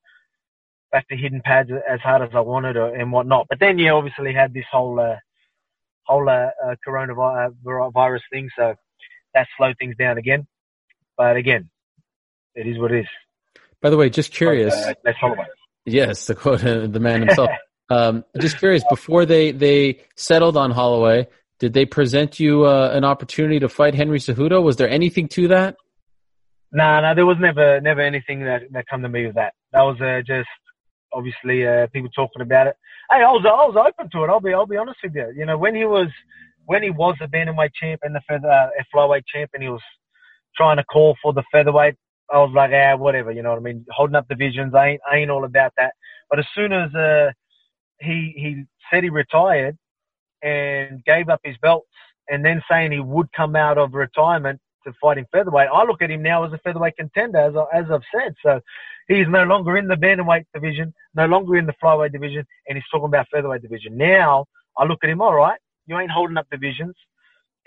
[0.92, 3.46] back to hidden pads as hard as I wanted or, and whatnot.
[3.48, 5.16] But then, yeah, obviously had this whole uh,
[6.04, 8.74] whole uh, uh, coronavirus uh, thing, so
[9.34, 10.46] that slowed things down again.
[11.16, 11.70] But again,
[12.54, 13.06] it is what it is.
[13.80, 14.74] By the way, just curious.
[15.04, 15.34] But, uh,
[15.86, 17.50] yes, the quote, the man himself.
[17.90, 18.82] um, just curious.
[18.88, 21.28] Before they they settled on Holloway,
[21.60, 24.62] Did they present you uh, an opportunity to fight Henry Cejudo?
[24.62, 25.76] Was there anything to that?
[26.72, 29.36] No, nah, no, nah, there was never never anything that that come to me with
[29.36, 29.54] that.
[29.72, 30.48] That was uh, just
[31.12, 32.76] obviously uh, people talking about it.
[33.10, 34.28] Hey, I was I was open to it.
[34.28, 35.32] I'll be I'll be honest with you.
[35.36, 36.08] You know, when he was
[36.66, 39.82] when he was the bantamweight champ and the feather uh, flyweight champ, and he was
[40.56, 41.96] trying to call for the featherweight,
[42.32, 43.30] I was like, ah, whatever.
[43.32, 43.84] You know what I mean?
[43.90, 45.94] Holding up divisions, I ain't I ain't all about that.
[46.28, 47.30] But as soon as uh,
[48.00, 49.76] he he said he retired
[50.42, 51.88] and gave up his belts,
[52.28, 56.02] and then saying he would come out of retirement to fight in featherweight, I look
[56.02, 58.34] at him now as a featherweight contender, as I, as I've said.
[58.44, 58.60] So
[59.08, 62.84] he's no longer in the bantamweight division, no longer in the flyweight division, and he's
[62.90, 63.96] talking about featherweight division.
[63.96, 66.94] Now I look at him, all right, you ain't holding up divisions,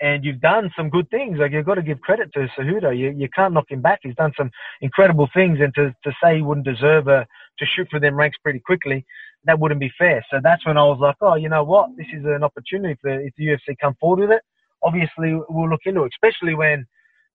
[0.00, 1.38] and you've done some good things.
[1.38, 2.96] Like you've got to give credit to Cejudo.
[2.96, 4.00] You you can't knock him back.
[4.02, 4.50] He's done some
[4.80, 7.26] incredible things, and to to say he wouldn't deserve a
[7.58, 9.04] to shoot for them ranks pretty quickly,
[9.44, 10.24] that wouldn't be fair.
[10.30, 13.10] So that's when I was like, oh, you know what, this is an opportunity for
[13.10, 14.42] if the UFC come forward with it.
[14.82, 16.86] Obviously, we'll look into it, especially when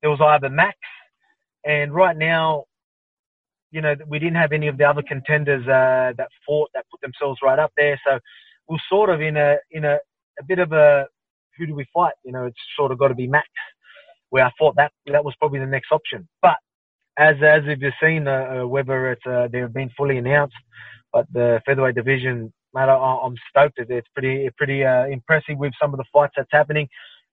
[0.02, 0.78] there was either Max,
[1.66, 2.66] and right now
[3.72, 7.02] you know, we didn't have any of the other contenders uh, that fought that put
[7.02, 8.00] themselves right up there.
[8.06, 8.20] So
[8.68, 9.96] we're sort of in a in a,
[10.40, 11.08] a bit of a
[11.58, 12.14] who do we fight?
[12.24, 13.48] You know, it's sort of got to be Max.
[14.30, 16.58] Where I thought that that was probably the next option, but
[17.18, 20.56] as as just seen, uh, uh, whether it's uh, they've been fully announced,
[21.14, 23.78] but the featherweight division, man, I, I'm stoked.
[23.78, 26.88] That it's pretty pretty uh, impressive with some of the fights that's happening.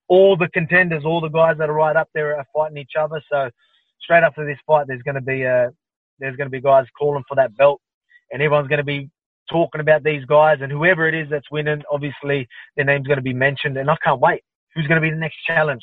[0.09, 3.23] All the contenders, all the guys that are right up there are fighting each other.
[3.31, 3.51] So
[4.01, 5.71] straight after this fight, there's going to be a
[6.19, 7.81] there's going to be guys calling for that belt,
[8.31, 9.11] and everyone's going to be
[9.51, 10.59] talking about these guys.
[10.61, 13.77] And whoever it is that's winning, obviously their name's going to be mentioned.
[13.77, 14.43] And I can't wait.
[14.75, 15.83] Who's going to be the next challenge?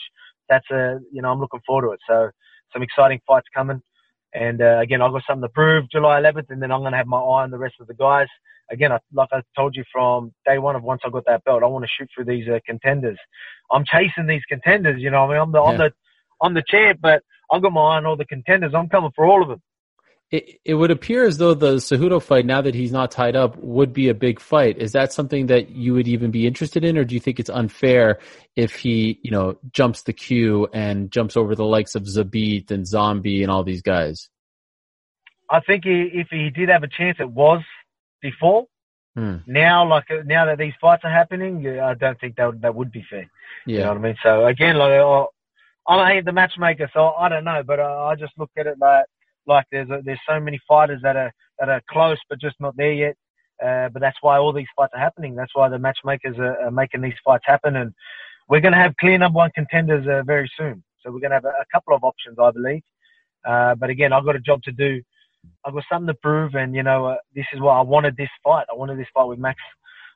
[0.49, 1.99] That's a you know I'm looking forward to it.
[2.07, 2.29] So
[2.71, 3.81] some exciting fights coming.
[4.33, 6.97] And uh, again, I've got something to prove July 11th, and then I'm going to
[6.97, 8.27] have my eye on the rest of the guys.
[8.71, 11.63] Again, I, like I told you from day one of once I got that belt,
[11.63, 13.19] I want to shoot for these uh, contenders.
[13.71, 15.01] I'm chasing these contenders.
[15.01, 15.69] You know, I mean, I'm the yeah.
[15.69, 15.93] I'm the
[16.41, 18.73] I'm the champ, but I've got my eye on all the contenders.
[18.75, 19.61] I'm coming for all of them
[20.33, 23.55] it, it would appear as though the Cejudo fight, now that he's not tied up,
[23.57, 24.79] would be a big fight.
[24.79, 27.51] Is that something that you would even be interested in, or do you think it's
[27.51, 28.17] unfair
[28.55, 32.87] if he, you know, jumps the queue and jumps over the likes of Zabit and
[32.87, 34.27] Zombie and all these guys?
[35.51, 37.61] I think he, if he did have a chance, it was
[38.23, 38.65] before.
[39.15, 39.37] Hmm.
[39.45, 42.91] Now, like now that these fights are happening, I don't think that would, that would
[42.91, 43.29] be fair.
[43.67, 43.77] Yeah.
[43.77, 44.15] You know what I mean?
[44.23, 48.15] So again, like I, I ain't the matchmaker, so I don't know, but I, I
[48.15, 49.05] just look at it like
[49.45, 52.75] like there's a, there's so many fighters that are that are close but just not
[52.75, 53.15] there yet.
[53.63, 55.35] Uh, but that's why all these fights are happening.
[55.35, 57.93] That's why the matchmakers are, are making these fights happen, and
[58.49, 60.83] we're going to have clear number one contenders uh, very soon.
[61.01, 62.81] So we're going to have a, a, couple of options, I believe.
[63.45, 65.01] Uh, but again, I've got a job to do.
[65.65, 68.29] I've got something to prove, and you know, uh, this is why I wanted this
[68.43, 68.65] fight.
[68.71, 69.59] I wanted this fight with Max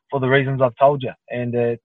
[0.09, 1.75] for the reasons I've told you, and uh,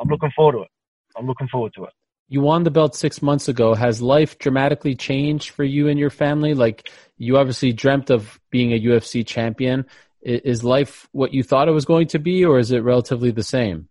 [0.00, 0.70] I'm looking forward to it.
[1.16, 1.92] I'm looking forward to it
[2.28, 3.74] you won the belt six months ago.
[3.74, 6.54] Has life dramatically changed for you and your family?
[6.54, 9.86] Like you obviously dreamt of being a UFC champion.
[10.20, 13.42] Is life what you thought it was going to be, or is it relatively the
[13.42, 13.88] same?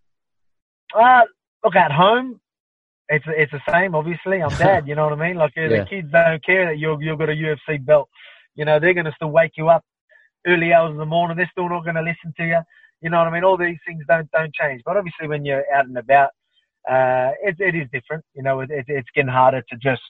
[0.95, 1.21] Uh,
[1.63, 2.39] look at home.
[3.09, 3.95] It's it's the same.
[3.95, 4.87] Obviously, I'm dad.
[4.87, 5.37] You know what I mean?
[5.37, 5.69] Like yeah.
[5.69, 8.09] the kids don't care that you you've got a UFC belt.
[8.57, 9.83] You know they're going to still wake you up
[10.45, 11.37] early hours of the morning.
[11.37, 12.59] They're still not going to listen to you.
[13.01, 13.43] You know what I mean?
[13.43, 14.81] All these things don't don't change.
[14.85, 16.31] But obviously, when you're out and about,
[16.89, 18.23] uh, it, it is different.
[18.33, 20.01] You know, it, it, it's getting harder to just,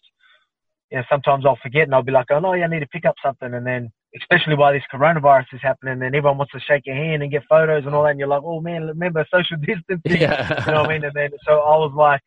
[0.91, 2.87] you know, sometimes I'll forget and I'll be like, oh no, yeah, I need to
[2.87, 3.53] pick up something.
[3.53, 7.23] And then, especially while this coronavirus is happening and everyone wants to shake your hand
[7.23, 8.11] and get photos and all that.
[8.11, 10.21] And you're like, oh man, remember social distancing.
[10.21, 10.65] Yeah.
[10.65, 11.03] you know what I mean?
[11.03, 12.21] And then, so I was like,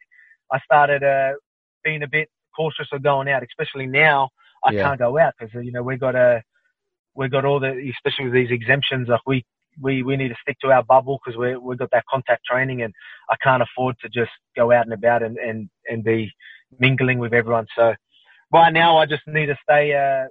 [0.53, 1.33] I started, uh,
[1.83, 4.29] being a bit cautious of going out, especially now
[4.65, 4.83] I yeah.
[4.83, 6.43] can't go out because, you know, we got a,
[7.15, 9.45] we got all the, especially with these exemptions, like we
[9.81, 12.83] we, we need to stick to our bubble because we we've got that contact training
[12.83, 12.93] and
[13.31, 16.31] I can't afford to just go out and about and, and, and be
[16.79, 17.67] mingling with everyone.
[17.77, 17.95] So
[18.53, 20.29] right now I just need to stay uh,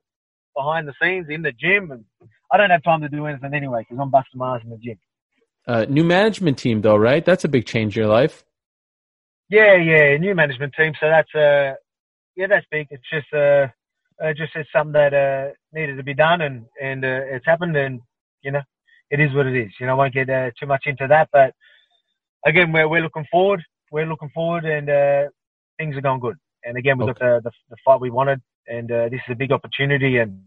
[0.55, 2.03] behind the scenes in the gym and
[2.51, 4.77] I don't have time to do anything anyway because I'm busting my ass in the
[4.77, 4.99] gym.
[5.67, 7.23] Uh, new management team though, right?
[7.23, 8.43] That's a big change in your life.
[9.49, 10.93] Yeah, yeah, new management team.
[10.99, 11.75] So that's uh,
[12.35, 12.87] yeah, that's big.
[12.91, 13.67] It's just uh,
[14.23, 17.75] uh just it's something that uh needed to be done and and uh, it's happened
[17.75, 17.99] and
[18.41, 18.61] you know
[19.09, 19.71] it is what it is.
[19.79, 21.53] You know, I won't get uh, too much into that, but
[22.45, 23.63] again, we're we're looking forward.
[23.91, 25.29] We're looking forward, and uh,
[25.77, 26.37] things are going good.
[26.63, 27.13] And again, we okay.
[27.13, 30.17] got the, the, the fight we wanted, and uh, this is a big opportunity.
[30.17, 30.41] And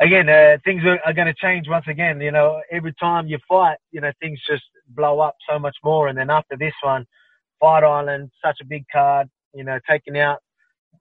[0.00, 2.20] again, uh, things are, are going to change once again.
[2.20, 6.08] You know, every time you fight, you know, things just blow up so much more.
[6.08, 7.04] And then after this one,
[7.60, 9.28] Fight Island, such a big card.
[9.54, 10.38] You know, taking out,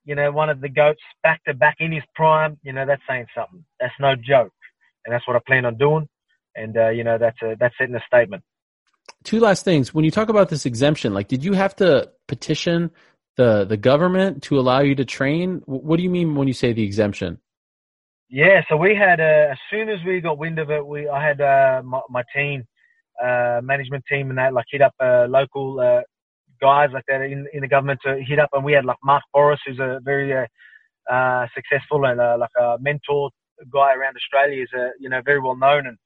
[0.08, 2.58] you know, one of the goats back to back in his prime.
[2.64, 3.64] You know, that's saying something.
[3.80, 4.52] That's no joke
[5.08, 6.08] and that's what I plan on doing.
[6.56, 8.44] And uh, you know, that's a, that's setting a statement.
[9.24, 9.94] two last things.
[9.94, 12.92] When you talk about this exemption, like, did you have to petition
[13.38, 15.62] the the government to allow you to train?
[15.66, 17.40] What do you mean when you say the exemption?
[18.30, 21.26] Yeah, so we had uh, as soon as we got wind of it, we I
[21.26, 22.66] had uh, my, my, team,
[23.24, 26.02] uh, management team, and that like hit up a local uh,
[26.62, 29.24] guys like that in in the government to hit up, and we had like Mark
[29.36, 30.34] Bouris, who's a very
[31.12, 33.30] uh, successful and like a mentor
[33.72, 35.98] guy around Australia, is a you know very well known, and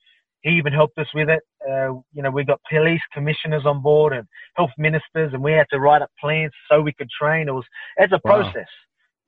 [0.42, 1.42] he even helped us with it.
[1.70, 5.68] Uh, you know, we got police commissioners on board and health ministers, and we had
[5.72, 7.48] to write up plans so we could train.
[7.48, 7.66] It was
[7.98, 8.42] it's a wow.
[8.42, 8.68] process.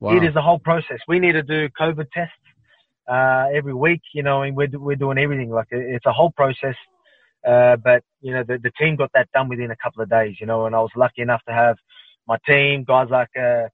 [0.00, 0.16] Wow.
[0.16, 0.98] It is a whole process.
[1.06, 2.34] We need to do COVID tests
[3.08, 4.02] uh, every week.
[4.12, 5.50] You know, and we're we're doing everything.
[5.50, 6.76] Like it's a whole process.
[7.46, 10.36] Uh, but you know, the the team got that done within a couple of days.
[10.40, 11.76] You know, and I was lucky enough to have
[12.26, 13.68] my team, guys like uh,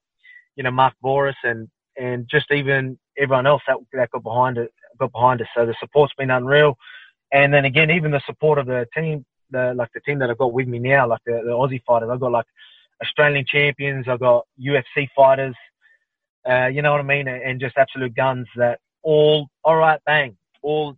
[0.56, 4.72] you know Mark Bouris and and just even everyone else that that got behind it
[4.98, 5.48] got behind us.
[5.56, 6.76] So the support's been unreal.
[7.32, 10.38] And then again, even the support of the team, the like the team that I've
[10.38, 12.46] got with me now, like the, the Aussie fighters, I've got like
[13.02, 15.54] Australian champions, I've got UFC fighters,
[16.48, 20.36] uh, you know what I mean, and just absolute guns that all, all right, bang,
[20.62, 20.96] all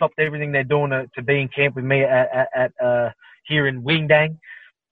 [0.00, 3.10] stopped everything they're doing to, to be in camp with me at, at, at uh,
[3.46, 4.38] here in Windang.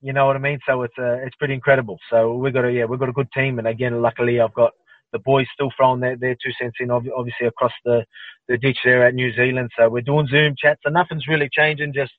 [0.03, 0.59] You know what I mean?
[0.68, 1.99] So it's uh, it's pretty incredible.
[2.11, 4.73] So we've got a yeah, we've got a good team, and again, luckily I've got
[5.12, 8.05] the boys still throwing their, their two cents in, obviously across the,
[8.47, 9.71] the ditch there at New Zealand.
[9.77, 11.94] So we're doing Zoom chats, so nothing's really changing.
[11.94, 12.12] Just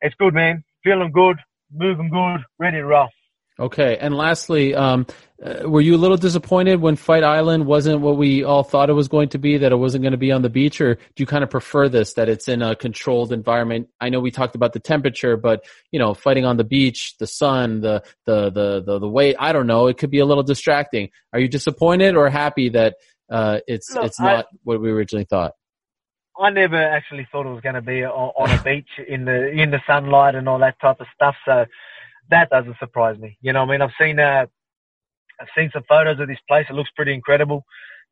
[0.00, 0.64] it's good, man.
[0.82, 1.38] Feeling good,
[1.72, 3.08] moving good, ready to roll.
[3.58, 5.06] Okay, and lastly, um,
[5.40, 8.94] uh, were you a little disappointed when Fight Island wasn't what we all thought it
[8.94, 9.58] was going to be?
[9.58, 11.88] That it wasn't going to be on the beach, or do you kind of prefer
[11.88, 13.88] this that it's in a controlled environment?
[14.00, 17.28] I know we talked about the temperature, but you know, fighting on the beach, the
[17.28, 19.36] sun, the the the the, the weight.
[19.38, 19.86] I don't know.
[19.86, 21.10] It could be a little distracting.
[21.32, 22.96] Are you disappointed or happy that
[23.30, 25.52] uh, it's Look, it's not I, what we originally thought?
[26.36, 29.48] I never actually thought it was going to be on, on a beach in the
[29.50, 31.36] in the sunlight and all that type of stuff.
[31.44, 31.66] So
[32.30, 33.38] that doesn't surprise me.
[33.40, 34.46] You know, I mean, I've seen uh,
[35.40, 36.66] I've seen some photos of this place.
[36.68, 37.64] It looks pretty incredible.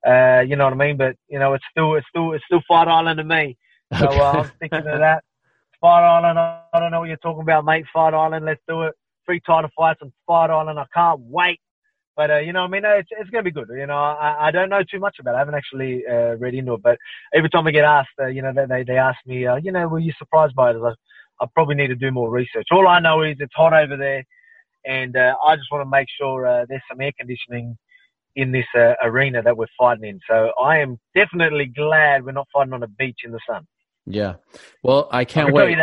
[0.06, 0.96] Uh, you know what I mean?
[0.96, 3.56] But you know, it's still it's still it's still Fight Island to me.
[3.98, 5.22] So uh, I'm thinking of that.
[5.80, 6.38] Fight Island.
[6.38, 7.84] I, I don't know what you're talking about, mate.
[7.92, 8.44] Fight Island.
[8.44, 8.94] Let's do it.
[9.26, 10.78] Three title fights on Fight Island.
[10.78, 11.60] I can't wait.
[12.16, 13.68] But uh, you know, I mean, it's it's gonna be good.
[13.70, 15.36] You know, I, I don't know too much about it.
[15.36, 16.98] I haven't actually uh, read into it, but
[17.34, 19.88] every time I get asked, uh, you know, they they ask me, uh, you know,
[19.88, 20.76] were you surprised by it?
[20.76, 20.92] I,
[21.42, 22.68] I probably need to do more research.
[22.70, 24.24] All I know is it's hot over there,
[24.86, 27.76] and uh, I just want to make sure uh, there's some air conditioning
[28.36, 30.20] in this uh, arena that we're fighting in.
[30.30, 33.66] So I am definitely glad we're not fighting on a beach in the sun.
[34.06, 34.34] Yeah.
[34.82, 35.78] Well, I can't I wait.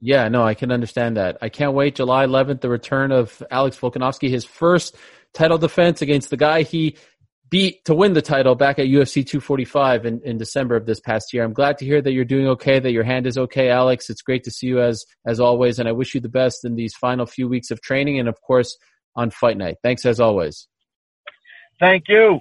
[0.00, 1.38] Yeah, no, I can understand that.
[1.42, 1.96] I can't wait.
[1.96, 4.96] July 11th, the return of Alex Volkanovski, his first
[5.34, 6.96] title defense against the guy he
[7.50, 11.32] beat to win the title back at UFC 245 in, in December of this past
[11.32, 11.44] year.
[11.44, 14.08] I'm glad to hear that you're doing okay, that your hand is okay, Alex.
[14.08, 16.76] It's great to see you as as always, and I wish you the best in
[16.76, 18.78] these final few weeks of training and of course
[19.16, 19.76] on fight night.
[19.82, 20.68] Thanks as always.
[21.80, 22.40] Thank you.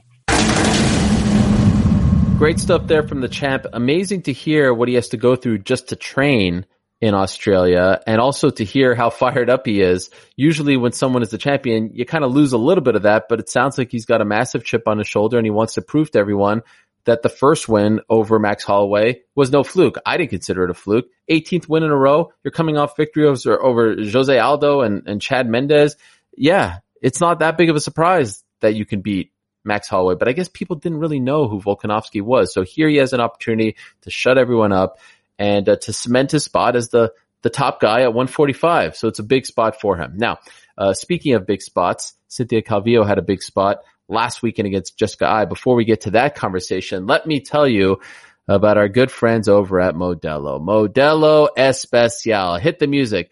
[2.37, 3.65] Great stuff there from the champ.
[3.73, 6.65] Amazing to hear what he has to go through just to train
[7.01, 10.09] in Australia and also to hear how fired up he is.
[10.35, 13.27] Usually when someone is the champion, you kind of lose a little bit of that,
[13.29, 15.75] but it sounds like he's got a massive chip on his shoulder and he wants
[15.75, 16.61] to prove to everyone
[17.05, 19.97] that the first win over Max Holloway was no fluke.
[20.05, 21.07] I didn't consider it a fluke.
[21.31, 22.33] 18th win in a row.
[22.43, 25.95] You're coming off victory over, over Jose Aldo and, and Chad Mendes.
[26.35, 29.31] Yeah, it's not that big of a surprise that you can beat
[29.63, 32.53] Max Holloway, but I guess people didn't really know who Volkanovski was.
[32.53, 34.99] So here he has an opportunity to shut everyone up
[35.39, 38.97] and uh, to cement his spot as the the top guy at 145.
[38.97, 40.15] So it's a big spot for him.
[40.17, 40.39] Now,
[40.77, 43.77] uh, speaking of big spots, Cynthia Calvillo had a big spot
[44.09, 45.45] last weekend against Jessica Eye.
[45.45, 48.01] Before we get to that conversation, let me tell you
[48.47, 50.59] about our good friends over at Modelo.
[50.59, 52.59] Modelo Especial.
[52.59, 53.31] Hit the music.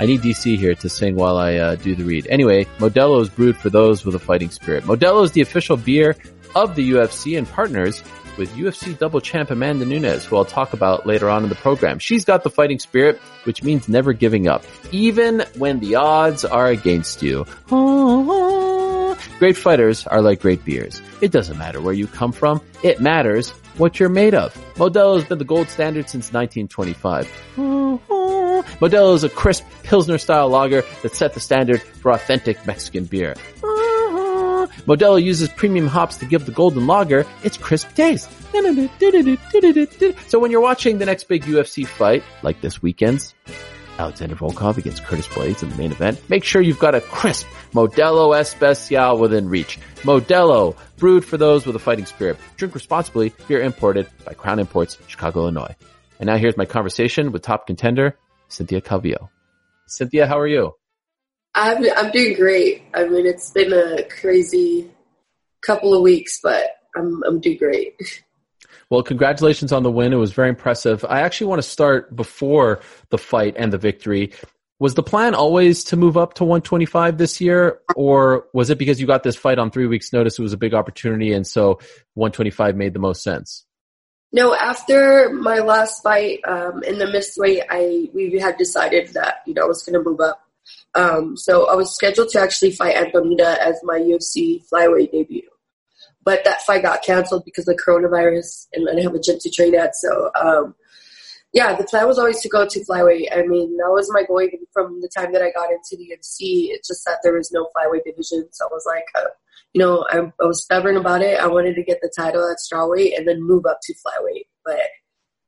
[0.00, 2.26] I need DC here to sing while I uh, do the read.
[2.28, 4.84] Anyway, Modelo is brewed for those with a fighting spirit.
[4.84, 6.16] Modelo is the official beer
[6.54, 8.02] of the UFC and partners
[8.38, 11.98] with UFC double champ Amanda Nunes, who I'll talk about later on in the program.
[11.98, 16.68] She's got the fighting spirit, which means never giving up, even when the odds are
[16.68, 17.44] against you.
[19.38, 21.02] Great fighters are like great beers.
[21.20, 22.60] It doesn't matter where you come from.
[22.82, 24.54] It matters what you're made of.
[24.74, 27.26] Modelo has been the gold standard since 1925.
[28.80, 33.34] Modelo is a crisp Pilsner style lager that set the standard for authentic Mexican beer.
[34.86, 38.28] Modelo uses premium hops to give the golden lager its crisp taste.
[40.28, 43.34] So when you're watching the next big UFC fight, like this weekend's,
[43.98, 46.20] Alexander Volkov against Curtis Blaydes in the main event.
[46.28, 49.78] Make sure you've got a crisp Modelo Especial within reach.
[50.02, 52.38] Modelo, brewed for those with a fighting spirit.
[52.56, 53.32] Drink responsibly.
[53.46, 55.74] Beer imported by Crown Imports, Chicago, Illinois.
[56.18, 58.16] And now here's my conversation with top contender,
[58.48, 59.28] Cynthia Calvillo.
[59.86, 60.74] Cynthia, how are you?
[61.54, 62.82] I'm I'm doing great.
[62.94, 64.90] I mean, it's been a crazy
[65.60, 67.94] couple of weeks, but I'm I'm doing great.
[68.90, 70.12] Well, congratulations on the win.
[70.12, 71.04] It was very impressive.
[71.04, 74.32] I actually want to start before the fight and the victory.
[74.80, 79.00] Was the plan always to move up to 125 this year, or was it because
[79.00, 80.38] you got this fight on three weeks' notice?
[80.38, 81.80] It was a big opportunity, and so
[82.14, 83.66] 125 made the most sense.
[84.32, 89.38] No, after my last fight um, in the missed weight, I we had decided that
[89.46, 90.44] you know I was going to move up.
[90.94, 95.47] Um, so I was scheduled to actually fight Antonina as my UFC flyweight debut
[96.28, 99.50] but that fight got canceled because of coronavirus, and I didn't have a gym to
[99.50, 99.96] train at.
[99.96, 100.74] So, um,
[101.54, 103.28] yeah, the plan was always to go to flyweight.
[103.32, 106.12] I mean, that was my goal even from the time that I got into the
[106.12, 106.68] UFC.
[106.68, 109.30] It's just that there was no flyweight division, so I was like, uh,
[109.72, 111.40] you know, I, I, was stubborn about it.
[111.40, 114.80] I wanted to get the title at strawweight and then move up to flyweight, but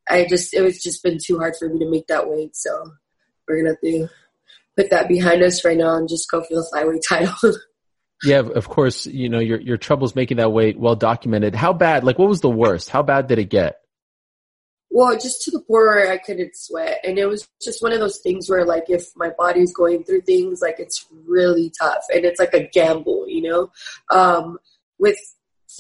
[0.09, 2.57] I just it was just been too hard for me to make that weight.
[2.57, 2.93] So
[3.47, 4.09] we're gonna have to
[4.79, 7.61] put that behind us right now and just go for the flyweight title.
[8.23, 11.55] Yeah, of course, you know, your, your troubles making that weight well documented.
[11.55, 12.91] How bad, like what was the worst?
[12.91, 13.81] How bad did it get?
[14.91, 16.99] Well, just to the point where I couldn't sweat.
[17.05, 20.23] And it was just one of those things where like if my body's going through
[20.23, 23.71] things, like it's really tough and it's like a gamble, you know?
[24.11, 24.59] Um,
[24.99, 25.17] with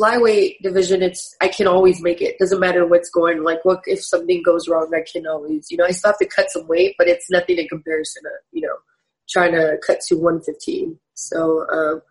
[0.01, 2.39] flyweight division, it's, I can always make it.
[2.39, 5.85] Doesn't matter what's going, like what, if something goes wrong, I can always, you know,
[5.85, 8.77] I still have to cut some weight, but it's nothing in comparison to, you know,
[9.29, 10.99] trying to cut to 115.
[11.15, 12.03] So, um,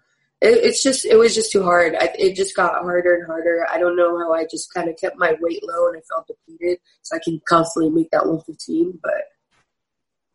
[0.41, 1.95] it, it's just it was just too hard.
[1.95, 3.65] I, it just got harder and harder.
[3.69, 6.27] I don't know how I just kind of kept my weight low and I felt
[6.27, 9.11] depleted, so I can constantly make that 115, but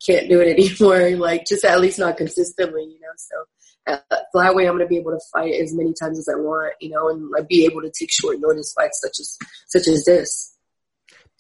[0.05, 1.17] can't do it anymore.
[1.17, 3.09] Like just at least not consistently, you know.
[3.17, 3.45] So
[3.87, 6.91] uh, flyweight, I'm gonna be able to fight as many times as I want, you
[6.91, 9.39] know, and like be able to take short notice fights such as
[9.69, 10.55] such as this.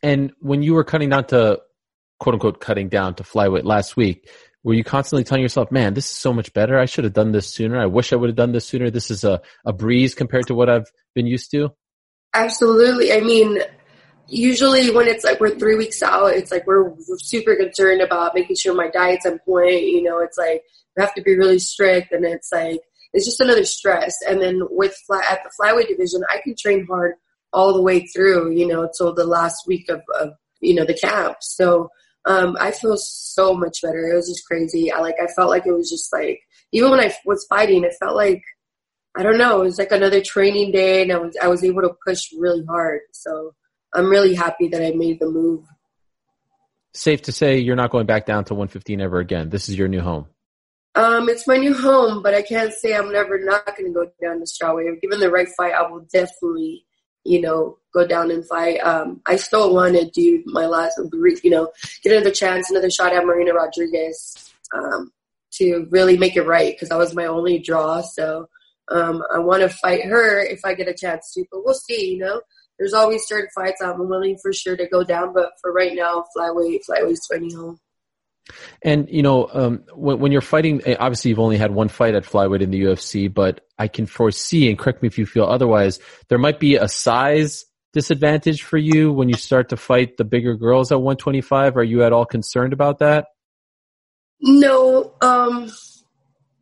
[0.02, 1.60] And when you were cutting down to
[2.18, 4.30] quote unquote cutting down to flyweight last week,
[4.64, 6.78] were you constantly telling yourself, man, this is so much better.
[6.78, 7.78] I should have done this sooner.
[7.78, 8.90] I wish I would have done this sooner.
[8.90, 11.70] This is a, a breeze compared to what I've been used to.
[12.32, 13.12] Absolutely.
[13.12, 13.58] I mean,
[14.26, 18.56] usually when it's like we're three weeks out, it's like we're, super concerned about making
[18.56, 19.82] sure my diet's on point.
[19.82, 20.62] You know, it's like
[20.96, 22.80] we have to be really strict and it's like,
[23.12, 24.14] it's just another stress.
[24.26, 27.14] And then with fly, at the flyweight division, I can train hard
[27.52, 30.98] all the way through, you know, until the last week of, of you know, the
[30.98, 31.36] camp.
[31.40, 31.90] So,
[32.26, 34.10] um, I feel so much better.
[34.10, 34.90] It was just crazy.
[34.90, 36.40] I like I felt like it was just like
[36.72, 38.42] even when I was fighting, it felt like
[39.16, 39.60] I don't know.
[39.60, 42.64] It was like another training day, and I was I was able to push really
[42.64, 43.00] hard.
[43.12, 43.54] So
[43.94, 45.64] I'm really happy that I made the move.
[46.94, 49.50] Safe to say you're not going back down to 115 ever again.
[49.50, 50.26] This is your new home.
[50.96, 54.06] Um, it's my new home, but I can't say I'm never not going to go
[54.22, 55.00] down to strawweight.
[55.00, 56.84] Given the right fight, I will definitely
[57.24, 58.78] you know, go down and fight.
[58.78, 60.98] Um, I still want to do my last,
[61.42, 61.70] you know,
[62.02, 65.12] get another chance, another shot at Marina Rodriguez um,
[65.52, 68.00] to really make it right because that was my only draw.
[68.02, 68.48] So
[68.90, 72.12] um, I want to fight her if I get a chance to, but we'll see.
[72.12, 72.40] You know,
[72.78, 76.24] there's always certain fights I'm willing for sure to go down, but for right now,
[76.36, 77.78] flyweight, flyweight's my home.
[78.82, 82.14] And you know, um, when, when, you're fighting, eh, obviously you've only had one fight
[82.14, 85.44] at flyweight in the UFC, but I can foresee, and correct me if you feel
[85.44, 90.24] otherwise, there might be a size disadvantage for you when you start to fight the
[90.24, 91.76] bigger girls at 125.
[91.76, 93.28] Are you at all concerned about that?
[94.40, 95.70] No, um,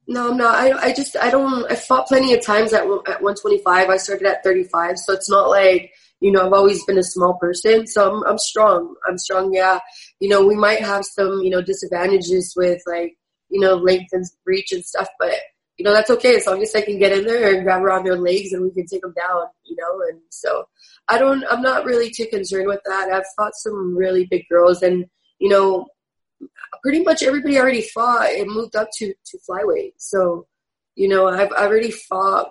[0.07, 0.55] no, I'm not.
[0.55, 3.89] I, I just, I don't, I fought plenty of times at, at 125.
[3.89, 7.35] I started at 35, so it's not like, you know, I've always been a small
[7.35, 8.95] person, so I'm, I'm strong.
[9.09, 9.81] I'm strong, yeah.
[10.21, 13.17] You know, we might have some, you know, disadvantages with like,
[13.51, 15.35] you know, length and reach and stuff, but
[15.79, 18.05] you know, that's okay as long as I can get in there and grab around
[18.05, 20.69] their legs and we can take them down, you know, and so
[21.09, 23.11] I don't, I'm not really too concerned with that.
[23.11, 25.07] I've fought some really big girls and,
[25.41, 25.87] you know,
[26.83, 29.95] pretty much everybody already fought and moved up to, to flyweight.
[29.97, 30.47] So,
[30.95, 32.49] you know, I've already fought,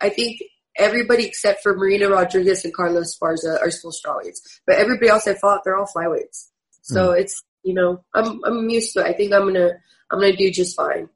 [0.00, 0.40] I think
[0.78, 5.34] everybody except for Marina Rodriguez and Carla Esparza are still strawweights, but everybody else I
[5.34, 6.48] fought, they're all flyweights.
[6.82, 7.20] So mm.
[7.20, 9.06] it's you know I'm I'm used to it.
[9.06, 9.72] I think I'm gonna
[10.10, 11.08] I'm gonna do just fine.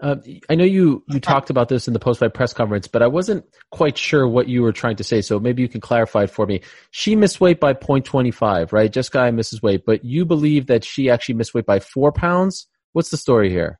[0.00, 0.16] Uh,
[0.48, 3.06] I know you you talked about this in the post fight press conference, but I
[3.06, 5.22] wasn't quite sure what you were trying to say.
[5.22, 6.62] So maybe you can clarify it for me.
[6.90, 8.92] She missed weight by 0.25, right?
[8.92, 12.66] Just guy misses weight, but you believe that she actually missed weight by four pounds.
[12.92, 13.78] What's the story here?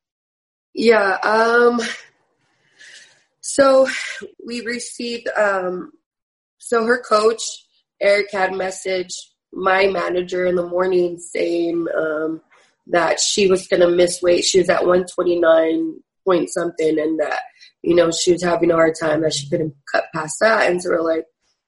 [0.74, 1.18] Yeah.
[1.22, 1.80] Um.
[3.42, 3.86] So
[4.44, 5.28] we received.
[5.36, 5.92] Um.
[6.58, 7.42] So her coach
[8.00, 9.14] Eric had message
[9.52, 12.40] my manager in the morning saying, um,
[12.88, 14.44] that she was going to miss weight.
[14.44, 17.40] She was at 129 point something and that,
[17.82, 20.70] you know, she was having a hard time that she couldn't cut past that.
[20.70, 21.26] And so we're like,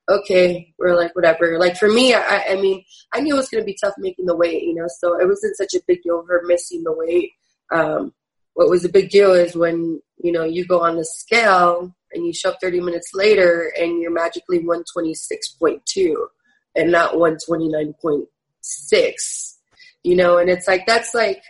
[0.09, 1.59] okay, we're like, whatever.
[1.59, 4.27] Like for me, I, I mean, I knew it was going to be tough making
[4.27, 7.31] the weight, you know, so it wasn't such a big deal her missing the weight.
[7.73, 8.13] Um,
[8.55, 12.25] what was a big deal is when, you know, you go on the scale and
[12.25, 16.15] you show up 30 minutes later and you're magically 126.2
[16.77, 19.55] and not 129.6,
[20.03, 21.41] you know, and it's like, that's like,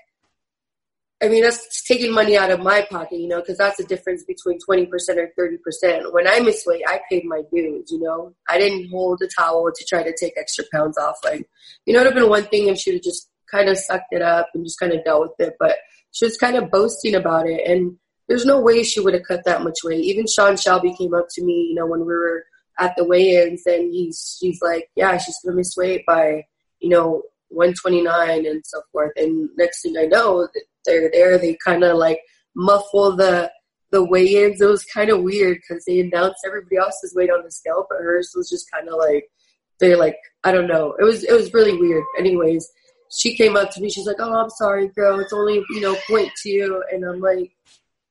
[1.22, 4.22] I mean, that's taking money out of my pocket, you know, because that's the difference
[4.24, 6.12] between 20% or 30%.
[6.12, 8.34] When I miss weight, I paid my dues, you know.
[8.48, 11.16] I didn't hold the towel to try to take extra pounds off.
[11.24, 11.48] Like,
[11.86, 13.78] you know, it would have been one thing if she would have just kind of
[13.78, 15.54] sucked it up and just kind of dealt with it.
[15.58, 15.78] But
[16.14, 17.60] she was kind of boasting about it.
[17.66, 17.98] And
[18.28, 20.04] there's no way she would have cut that much weight.
[20.04, 22.44] Even Sean Shelby came up to me, you know, when we were
[22.78, 26.44] at the weigh-ins, and he's she's like, yeah, she's gonna miss weight by,
[26.80, 29.12] you know, 129 and so forth.
[29.16, 30.48] And next thing I know,
[30.84, 31.36] they're there.
[31.36, 32.20] They kind of like
[32.56, 33.50] muffle the
[33.90, 34.60] the weigh-ins.
[34.60, 37.98] It was kind of weird because they announced everybody else's weight on the scale, but
[37.98, 39.28] hers was just kind of like
[39.80, 40.94] they're like I don't know.
[40.98, 42.04] It was it was really weird.
[42.18, 42.70] Anyways,
[43.16, 43.90] she came up to me.
[43.90, 45.20] She's like, "Oh, I'm sorry, girl.
[45.20, 47.52] It's only you know point two," and I'm like,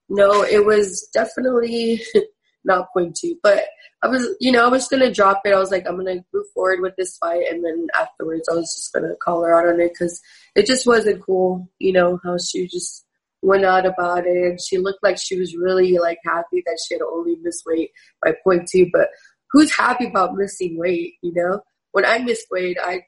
[0.10, 2.02] "No, it was definitely
[2.64, 3.66] not point two, but."
[4.02, 5.54] I was, you know, I was gonna drop it.
[5.54, 8.76] I was like, I'm gonna move forward with this fight, and then afterwards, I was
[8.76, 10.22] just gonna call her out on it because
[10.56, 11.70] it just wasn't cool.
[11.80, 13.06] You know how she just
[13.42, 16.96] went out about it, and she looked like she was really like happy that she
[16.96, 17.92] had only missed weight
[18.22, 18.90] by point two.
[18.92, 19.08] But
[19.52, 21.14] who's happy about missing weight?
[21.22, 21.62] You know,
[21.94, 23.04] when I missed weight, I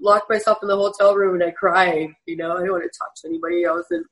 [0.00, 2.10] locked myself in the hotel room and I cried.
[2.26, 3.66] You know, I didn't want to talk to anybody.
[3.66, 4.04] I was in,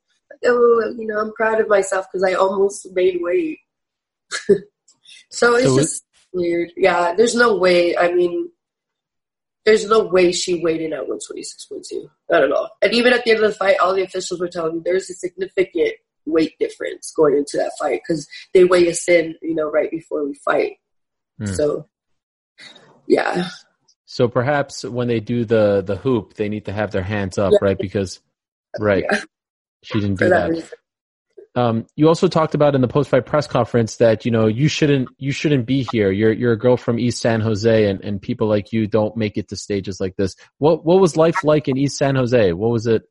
[0.45, 3.59] oh, you know, I'm proud of myself because I almost made weight.
[5.31, 6.73] so it's so just weird.
[6.77, 7.97] Yeah, there's no way.
[7.97, 8.51] I mean,
[9.65, 12.09] there's no way she weighed in at 126.2.
[12.31, 12.71] Not at all.
[12.81, 15.11] And even at the end of the fight, all the officials were telling me there's
[15.11, 19.69] a significant weight difference going into that fight because they weigh us in, you know,
[19.69, 20.77] right before we fight.
[21.39, 21.47] Hmm.
[21.47, 21.89] So,
[23.09, 23.49] yeah.
[24.17, 27.53] So perhaps when they do the the hoop, they need to have their hands up,
[27.53, 27.59] yeah.
[27.61, 27.77] right?
[27.77, 28.19] Because,
[28.81, 29.21] right, yeah.
[29.83, 30.53] she didn't do that.
[31.55, 31.61] that.
[31.61, 35.11] Um, you also talked about in the post-fight press conference that you know you shouldn't
[35.19, 36.11] you shouldn't be here.
[36.11, 39.37] You're you're a girl from East San Jose, and, and people like you don't make
[39.37, 40.35] it to stages like this.
[40.57, 42.55] What what was life like in East San Jose?
[42.55, 43.03] What was it?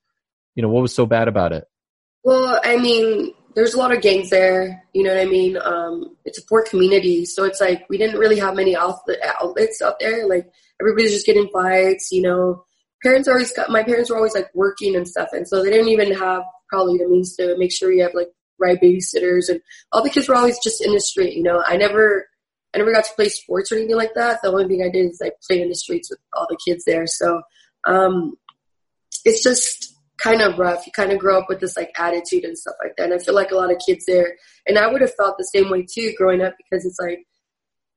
[0.56, 1.66] You know, what was so bad about it?
[2.24, 4.84] Well, I mean, there's a lot of gangs there.
[4.94, 5.58] You know what I mean?
[5.58, 10.00] Um, it's a poor community, so it's like we didn't really have many outlets out
[10.00, 10.28] there.
[10.28, 12.12] Like everybody's just getting fights.
[12.12, 12.66] You know,
[13.02, 15.90] parents always got my parents were always like working and stuff, and so they didn't
[15.90, 18.30] even have probably the means to make sure you have like
[18.60, 21.64] right babysitters and all the kids were always just in the street, you know.
[21.66, 22.28] I never
[22.74, 24.42] I never got to play sports or anything like that.
[24.42, 26.84] The only thing I did is like played in the streets with all the kids
[26.86, 27.08] there.
[27.08, 27.42] So
[27.86, 28.36] um
[29.24, 30.86] it's just kind of rough.
[30.86, 33.06] You kind of grow up with this like attitude and stuff like that.
[33.06, 34.36] And I feel like a lot of kids there
[34.68, 37.26] and I would have felt the same way too growing up because it's like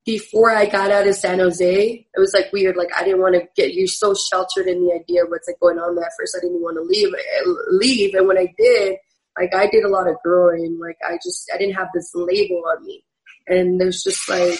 [0.04, 2.76] before I got out of San Jose, it was like weird.
[2.76, 5.60] Like I didn't want to get you're so sheltered in the idea of what's like
[5.60, 6.04] going on there.
[6.04, 7.12] At first, I didn't want to leave.
[7.12, 8.96] Eh, leave, and when I did,
[9.38, 10.78] like I did a lot of growing.
[10.80, 13.04] Like I just I didn't have this label on me,
[13.48, 14.58] and there's just like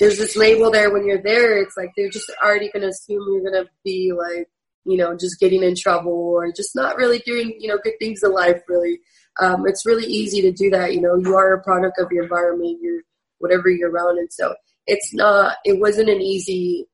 [0.00, 1.58] there's this label there when you're there.
[1.58, 4.48] It's like they're just already gonna assume you're gonna be like
[4.84, 8.22] you know just getting in trouble or just not really doing you know good things
[8.22, 8.62] in life.
[8.68, 9.00] Really,
[9.40, 10.94] um, it's really easy to do that.
[10.94, 12.78] You know, you are a product of your environment.
[12.80, 13.02] You're
[13.42, 14.18] whatever you're around.
[14.18, 14.54] And so
[14.86, 16.86] it's not, it wasn't an easy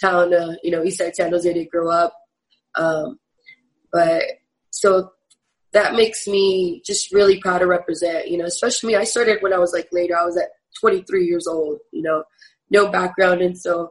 [0.00, 2.12] town to, you know, Eastside San Jose to grow up.
[2.74, 3.18] Um,
[3.92, 4.22] but
[4.70, 5.12] so
[5.72, 8.96] that makes me just really proud to represent, you know, especially me.
[8.96, 10.48] I started when I was like later, I was at
[10.80, 12.24] 23 years old, you know,
[12.68, 13.40] no background.
[13.40, 13.90] And so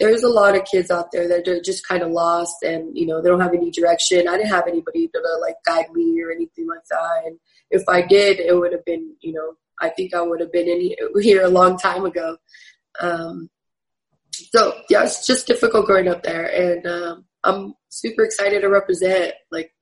[0.00, 3.06] there's a lot of kids out there that are just kind of lost and, you
[3.06, 4.26] know, they don't have any direction.
[4.26, 7.22] I didn't have anybody to like guide me or anything like that.
[7.26, 7.38] And
[7.70, 10.68] if I did, it would have been, you know, I think I would have been
[10.68, 12.38] in here a long time ago.
[13.00, 13.50] Um,
[14.32, 19.34] so yeah, it's just difficult growing up there, and um, I'm super excited to represent.
[19.50, 19.72] Like,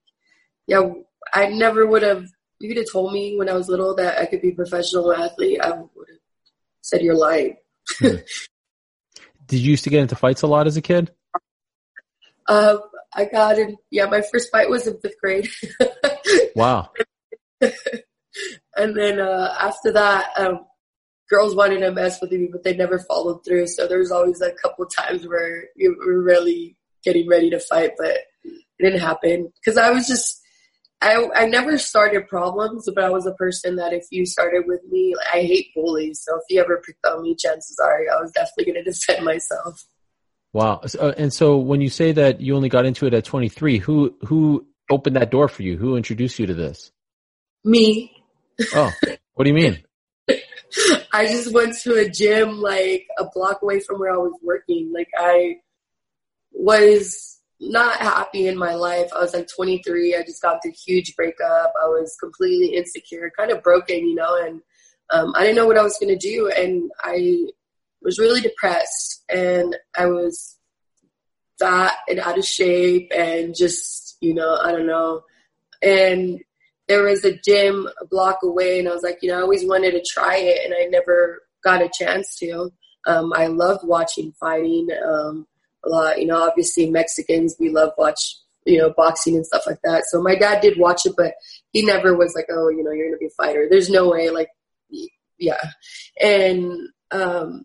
[0.67, 0.83] yeah,
[1.33, 2.25] I never would have.
[2.61, 5.13] You could have told me when I was little that I could be a professional
[5.13, 5.61] athlete.
[5.63, 6.19] I would have
[6.83, 7.57] said you're lying.
[9.49, 11.11] Did you used to get into fights a lot as a kid?
[12.49, 12.81] Um,
[13.15, 13.77] I got in.
[13.91, 15.49] Yeah, my first fight was in fifth grade.
[16.55, 16.91] wow.
[18.77, 20.61] And then uh, after that, um,
[21.29, 23.67] girls wanted to mess with me, but they never followed through.
[23.67, 27.93] So there was always a couple times where we were really getting ready to fight,
[27.99, 30.41] but it didn't happen because I was just.
[31.01, 34.81] I, I never started problems, but I was a person that if you started with
[34.91, 36.23] me, I hate bullies.
[36.25, 39.25] So if you ever picked on me, chances are I was definitely going to defend
[39.25, 39.85] myself.
[40.53, 40.81] Wow.
[40.99, 44.17] Uh, and so when you say that you only got into it at 23, who
[44.25, 45.77] who opened that door for you?
[45.77, 46.91] Who introduced you to this?
[47.65, 48.13] Me.
[48.75, 48.93] Oh,
[49.35, 49.79] what do you mean?
[51.13, 54.91] I just went to a gym like a block away from where I was working.
[54.93, 55.57] Like I
[56.53, 59.11] was not happy in my life.
[59.15, 60.17] I was like 23.
[60.17, 61.73] I just got through a huge breakup.
[61.83, 64.61] I was completely insecure, kind of broken, you know, and
[65.11, 66.49] um, I didn't know what I was going to do.
[66.49, 67.47] And I
[68.03, 70.57] was really depressed and I was
[71.59, 75.23] fat and out of shape and just, you know, I don't know.
[75.83, 76.41] And
[76.87, 79.67] there was a gym a block away and I was like, you know, I always
[79.67, 82.71] wanted to try it and I never got a chance to.
[83.07, 84.89] Um, I loved watching fighting.
[85.05, 85.47] Um,
[85.89, 90.05] lot, you know, obviously Mexicans, we love watch, you know, boxing and stuff like that.
[90.07, 91.35] So my dad did watch it, but
[91.73, 93.67] he never was like, oh, you know, you're going to be a fighter.
[93.71, 94.49] There's no way, like,
[95.39, 95.61] yeah.
[96.21, 96.73] And,
[97.11, 97.65] um,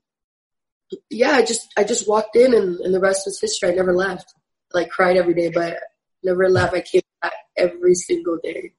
[1.10, 3.70] yeah, I just, I just walked in and, and the rest was history.
[3.70, 4.34] I never left.
[4.74, 5.78] Like cried every day, but
[6.24, 6.74] never left.
[6.74, 8.74] I came back every single day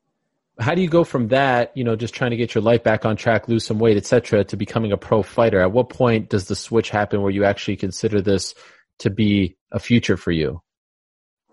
[0.59, 3.05] how do you go from that, you know, just trying to get your life back
[3.05, 5.61] on track, lose some weight, etc., to becoming a pro fighter?
[5.61, 8.55] At what point does the switch happen where you actually consider this
[9.01, 10.61] to be a future for you?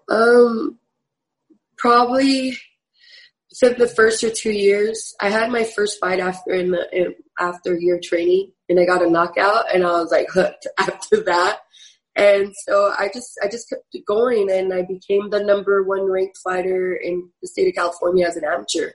[0.09, 0.79] Um,
[1.77, 2.57] probably
[3.51, 5.13] within the first or two years.
[5.19, 9.03] I had my first fight after in the in, after year training, and I got
[9.03, 11.59] a knockout, and I was like hooked after that.
[12.15, 16.37] And so I just I just kept going, and I became the number one ranked
[16.37, 18.91] fighter in the state of California as an amateur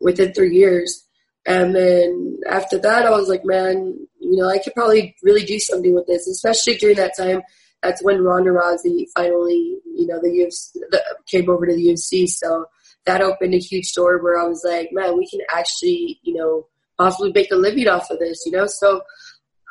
[0.00, 1.04] within three years.
[1.46, 5.60] And then after that, I was like, man, you know, I could probably really do
[5.60, 7.42] something with this, especially during that time
[7.84, 12.26] that's when Ronda Rousey finally, you know, the UFC the, came over to the UFC.
[12.26, 12.64] So
[13.04, 16.66] that opened a huge door where I was like, man, we can actually, you know,
[16.98, 18.66] possibly make a living off of this, you know.
[18.66, 19.02] So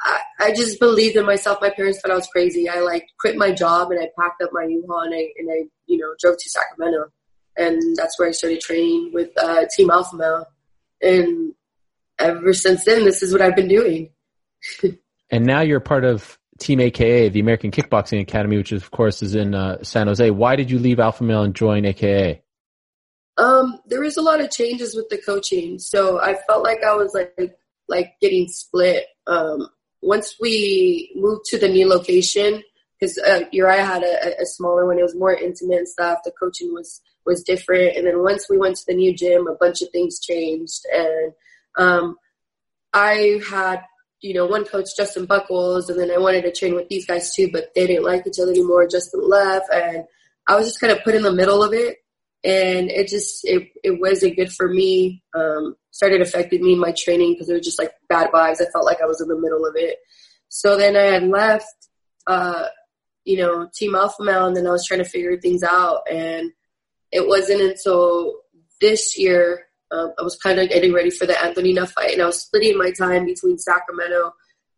[0.01, 1.57] I, I just believed in myself.
[1.59, 2.69] My parents thought I was crazy.
[2.69, 5.63] I like quit my job and I packed up my U-Haul and I and I,
[5.87, 7.11] you know, drove to Sacramento,
[7.57, 10.45] and that's where I started training with uh, Team Alpha Male.
[11.01, 11.53] And
[12.19, 14.11] ever since then, this is what I've been doing.
[15.31, 19.35] and now you're part of Team AKA, the American Kickboxing Academy, which of course is
[19.35, 20.29] in uh, San Jose.
[20.31, 22.41] Why did you leave Alpha Male and join AKA?
[23.37, 26.95] Um, there was a lot of changes with the coaching, so I felt like I
[26.95, 27.57] was like
[27.87, 29.05] like getting split.
[29.27, 29.67] Um,
[30.01, 32.63] once we moved to the new location,
[32.99, 36.19] because uh, Uriah had a, a, smaller one, it was more intimate and stuff.
[36.23, 39.55] The coaching was was different, and then once we went to the new gym, a
[39.55, 41.33] bunch of things changed, and
[41.77, 42.17] um,
[42.93, 43.81] I had
[44.23, 47.35] you know, one coach, Justin Buchholz, and then I wanted to train with these guys
[47.35, 48.87] too, but they didn't like each other anymore.
[48.87, 50.05] Justin left, and
[50.47, 51.97] I was just kind of put in the middle of it,
[52.41, 55.21] and it just it it wasn't good for me.
[55.35, 58.61] Um, started affecting me in my training because it was just like bad vibes.
[58.61, 59.97] I felt like I was in the middle of it.
[60.47, 61.89] So then I had left,
[62.25, 62.67] uh,
[63.25, 66.49] you know, Team Alpha Male, and then I was trying to figure things out, and
[67.11, 68.35] it wasn't until
[68.79, 72.25] this year um, I was kind of getting ready for the Antonina fight, and I
[72.25, 74.33] was splitting my time between Sacramento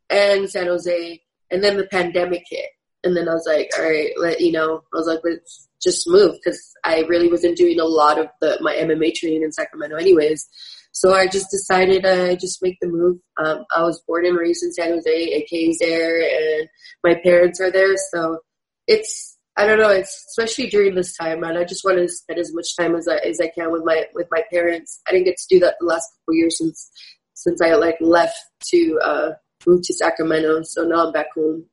[0.09, 1.21] and San Jose.
[1.51, 2.69] And then the pandemic hit,
[3.03, 6.09] and then I was like, all right, let you know, I was like, let's just
[6.09, 9.95] move because I really wasn't doing a lot of the my MMA training in Sacramento,
[9.95, 10.47] anyways.
[10.91, 13.17] So I just decided to just make the move.
[13.37, 16.69] Um, I was born and raised in San Jose, AK's there, and
[17.03, 18.39] my parents are there, so
[18.87, 19.89] it's I don't know.
[19.89, 23.07] It's especially during this time, and I just want to spend as much time as
[23.07, 25.01] I as I can with my with my parents.
[25.07, 26.91] I didn't get to do that the last couple years since
[27.33, 28.37] since I like left
[28.71, 29.29] to uh,
[29.65, 30.63] move to Sacramento.
[30.63, 31.65] So now I'm back home,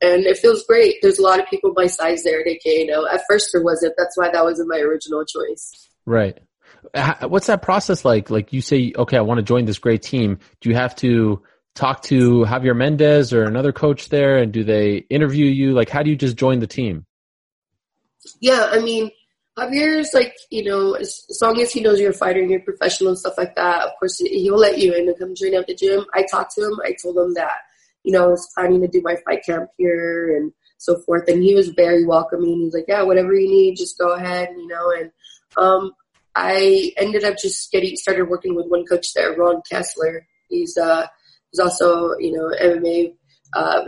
[0.00, 0.96] and it feels great.
[1.02, 2.64] There's a lot of people my size there at AK.
[2.64, 3.94] You know, at first there wasn't.
[3.98, 5.88] That's why that wasn't my original choice.
[6.06, 6.38] Right.
[7.22, 8.30] What's that process like?
[8.30, 10.38] Like you say, okay, I want to join this great team.
[10.62, 11.42] Do you have to
[11.74, 15.72] talk to Javier Mendez or another coach there, and do they interview you?
[15.72, 17.05] Like, how do you just join the team?
[18.40, 19.10] Yeah, I mean,
[19.58, 22.60] Javier's like, you know, as, as, long as he knows you're a fighter and you're
[22.60, 25.66] professional and stuff like that, of course, he'll let you in and come train at
[25.66, 26.04] the gym.
[26.14, 26.78] I talked to him.
[26.84, 27.56] I told him that,
[28.04, 31.28] you know, I was planning to do my fight camp here and so forth.
[31.28, 32.60] And he was very welcoming.
[32.60, 35.10] He's like, yeah, whatever you need, just go ahead, you know, and,
[35.56, 35.92] um,
[36.36, 40.20] I ended up just getting started working with one coach there, Ron Keslar.
[40.50, 41.06] He's uh
[41.50, 43.14] he's also you know MMA
[43.54, 43.82] uh,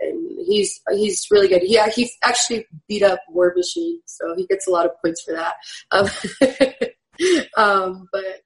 [0.00, 1.62] and he's he's really good.
[1.62, 5.34] He he actually beat up War Machine, so he gets a lot of points for
[5.34, 5.54] that.
[5.90, 6.08] Um,
[7.56, 8.42] um, but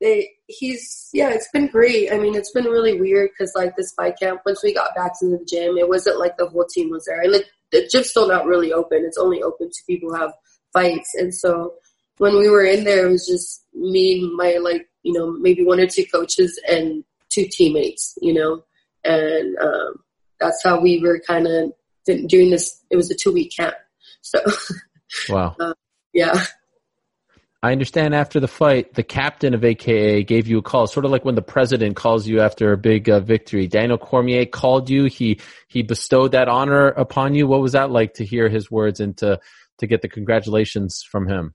[0.00, 2.12] they, he's yeah, it's been great.
[2.12, 5.18] I mean, it's been really weird because like this fight camp, once we got back
[5.20, 8.10] to the gym, it wasn't like the whole team was there, and the, the gym's
[8.10, 9.04] still not really open.
[9.04, 10.32] It's only open to people who have
[10.72, 11.74] fights, and so
[12.18, 15.80] when we were in there, it was just me, my like you know maybe one
[15.80, 18.62] or two coaches and two teammates, you know,
[19.04, 19.94] and um,
[20.40, 21.72] that's how we were kind of
[22.06, 22.82] doing this.
[22.90, 23.74] It was a two week camp,
[24.22, 24.38] so
[25.28, 25.74] wow, uh,
[26.12, 26.44] yeah.
[27.60, 31.10] I understand after the fight, the captain of AKA gave you a call, sort of
[31.10, 33.66] like when the president calls you after a big uh, victory.
[33.66, 35.06] Daniel Cormier called you.
[35.06, 37.48] He he bestowed that honor upon you.
[37.48, 39.40] What was that like to hear his words and to
[39.78, 41.54] to get the congratulations from him?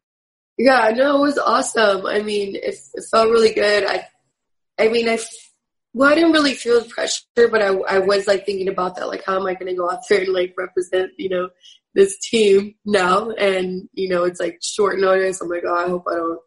[0.58, 2.06] Yeah, no, it was awesome.
[2.06, 3.86] I mean, it, it felt really good.
[3.86, 4.08] I,
[4.78, 5.18] I mean, I,
[5.94, 9.08] well, I didn't really feel the pressure, but I, I was like thinking about that,
[9.08, 11.50] like, how am I going to go out there and like represent, you know,
[11.94, 13.30] this team now?
[13.32, 15.40] And, you know, it's like short notice.
[15.40, 16.40] I'm like, oh, I hope I don't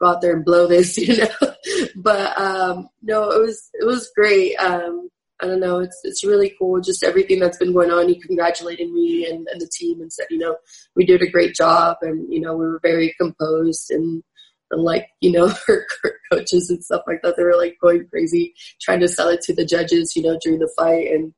[0.00, 1.54] go out there and blow this, you know?
[1.96, 4.54] but, um, no, it was, it was great.
[4.56, 5.08] Um,
[5.42, 5.78] I don't know.
[5.78, 6.80] It's it's really cool.
[6.82, 8.08] Just everything that's been going on.
[8.08, 10.56] He congratulated me and, and the team and said, you know,
[10.94, 14.22] we did a great job, and you know, we were very composed and.
[14.70, 15.86] And like you know, her
[16.32, 19.54] coaches and stuff like that, they were like going crazy trying to sell it to
[19.54, 21.10] the judges, you know, during the fight.
[21.10, 21.34] And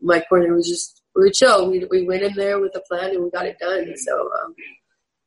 [0.00, 1.70] my corner was just we were chill.
[1.70, 3.92] We we went in there with a plan and we got it done.
[3.96, 4.54] So um,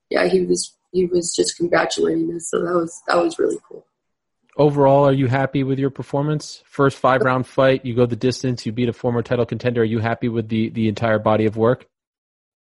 [0.10, 2.50] yeah, he was he was just congratulating us.
[2.50, 3.86] So that was that was really cool
[4.58, 6.64] overall, are you happy with your performance?
[6.66, 9.82] First five round fight, you go the distance, you beat a former title contender.
[9.82, 11.88] Are you happy with the the entire body of work?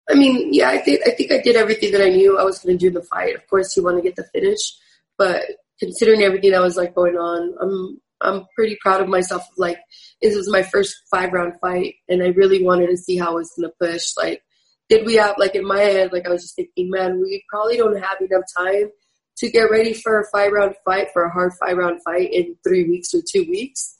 [0.09, 2.59] I mean, yeah, I think I think I did everything that I knew I was
[2.59, 3.35] going to do in the fight.
[3.35, 4.73] Of course, you want to get the finish,
[5.17, 5.43] but
[5.79, 9.43] considering everything that was like going on, I'm I'm pretty proud of myself.
[9.57, 9.79] Like
[10.21, 13.35] this was my first five round fight, and I really wanted to see how I
[13.35, 14.11] was going to push.
[14.17, 14.41] Like,
[14.89, 17.77] did we have like in my head, like I was just thinking, man, we probably
[17.77, 18.91] don't have enough time
[19.37, 22.55] to get ready for a five round fight, for a hard five round fight in
[22.65, 23.97] three weeks or two weeks.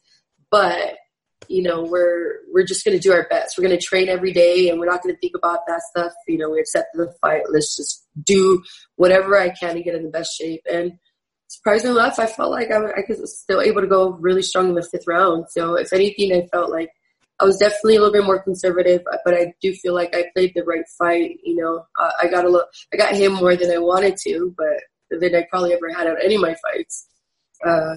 [0.52, 0.98] But
[1.48, 3.58] you know, we're we're just going to do our best.
[3.58, 6.14] We're going to train every day, and we're not going to think about that stuff.
[6.28, 7.44] You know, we accepted the fight.
[7.50, 8.62] Let's just do
[8.96, 10.62] whatever I can to get in the best shape.
[10.72, 10.94] And
[11.48, 14.76] surprisingly enough, I felt like I, I was still able to go really strong in
[14.76, 15.46] the fifth round.
[15.50, 16.90] So, if anything, I felt like
[17.40, 20.54] I was definitely a little bit more conservative, but I do feel like I played
[20.56, 21.40] the right fight.
[21.44, 21.86] You know,
[22.22, 25.46] I got a little, I got him more than I wanted to, but than I
[25.50, 27.08] probably ever had out any of my fights.
[27.66, 27.96] Uh,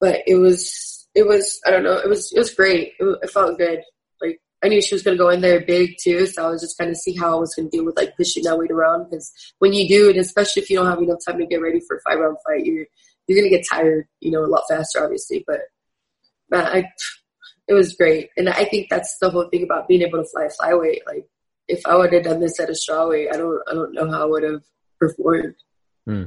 [0.00, 2.92] but it was, it was, I don't know, it was, it was great.
[3.00, 3.80] It, it felt good.
[4.20, 6.60] Like I knew she was going to go in there big too, so I was
[6.60, 8.70] just kind of see how I was going to deal with like pushing that weight
[8.70, 9.10] around.
[9.10, 11.80] Because when you do, and especially if you don't have enough time to get ready
[11.80, 12.86] for a five round fight, you're
[13.26, 15.44] you're going to get tired, you know, a lot faster, obviously.
[15.44, 15.60] But
[16.50, 16.84] man, I,
[17.66, 20.48] it was great, and I think that's the whole thing about being able to fly
[20.60, 21.00] flyweight.
[21.04, 21.26] Like
[21.66, 24.22] if I would have done this at a strawweight, I don't, I don't know how
[24.22, 24.62] I would have
[25.00, 25.54] performed.
[26.06, 26.24] Hmm.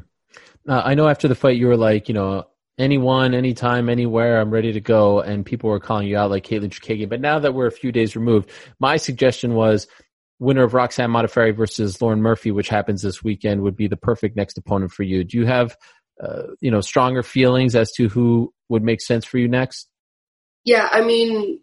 [0.67, 2.45] Uh, I know after the fight you were like, you know,
[2.81, 5.21] anyone, anytime, anywhere, I'm ready to go.
[5.21, 7.09] And people were calling you out like Katlyn Chookagian.
[7.09, 9.87] But now that we're a few days removed, my suggestion was
[10.39, 14.35] winner of Roxanne Modafferi versus Lauren Murphy, which happens this weekend, would be the perfect
[14.35, 15.23] next opponent for you.
[15.23, 15.77] Do you have,
[16.21, 19.87] uh, you know, stronger feelings as to who would make sense for you next?
[20.65, 21.59] Yeah, I mean,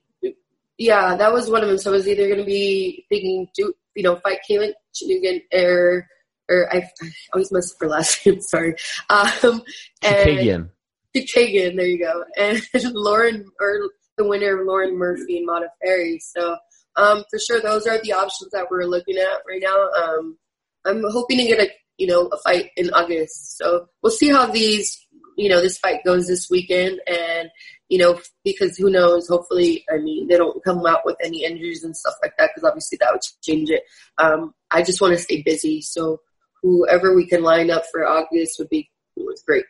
[0.79, 1.79] yeah, that was one of them.
[1.79, 6.07] So I was either going to be thinking, do you know, fight Katlyn Chookagian or
[6.49, 8.41] or I, I always mess up her last name.
[8.41, 8.75] Sorry.
[9.11, 9.63] Um,
[10.03, 10.71] and
[11.17, 12.25] Chookagian, there you go.
[12.37, 12.61] And
[12.95, 16.19] Lauren, or the winner, Lauren Murphy and Modafferi.
[16.21, 16.57] So
[16.97, 19.89] um, for sure, those are the options that we're looking at right now.
[19.91, 20.37] Um,
[20.85, 23.57] I'm hoping to get a you know a fight in August.
[23.57, 25.07] So we'll see how these
[25.37, 27.51] you know this fight goes this weekend, and
[27.89, 29.29] you know because who knows?
[29.29, 32.69] Hopefully, I mean they don't come out with any injuries and stuff like that because
[32.69, 33.83] obviously that would change it.
[34.19, 36.21] Um, I just want to stay busy, so
[36.63, 39.65] whoever we can line up for August would be was great.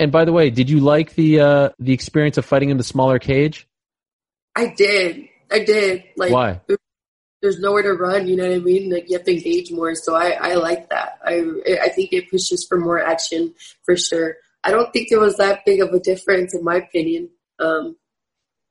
[0.00, 2.82] And by the way, did you like the uh, the experience of fighting in the
[2.82, 3.68] smaller cage?
[4.56, 5.28] I did.
[5.52, 6.04] I did.
[6.16, 6.60] Like why?
[7.42, 8.26] There's nowhere to run.
[8.26, 8.90] You know what I mean?
[8.90, 9.94] Like you have to engage more.
[9.94, 11.18] So I I like that.
[11.22, 11.44] I
[11.82, 14.36] I think it pushes for more action for sure.
[14.64, 17.28] I don't think there was that big of a difference in my opinion.
[17.58, 17.96] Um,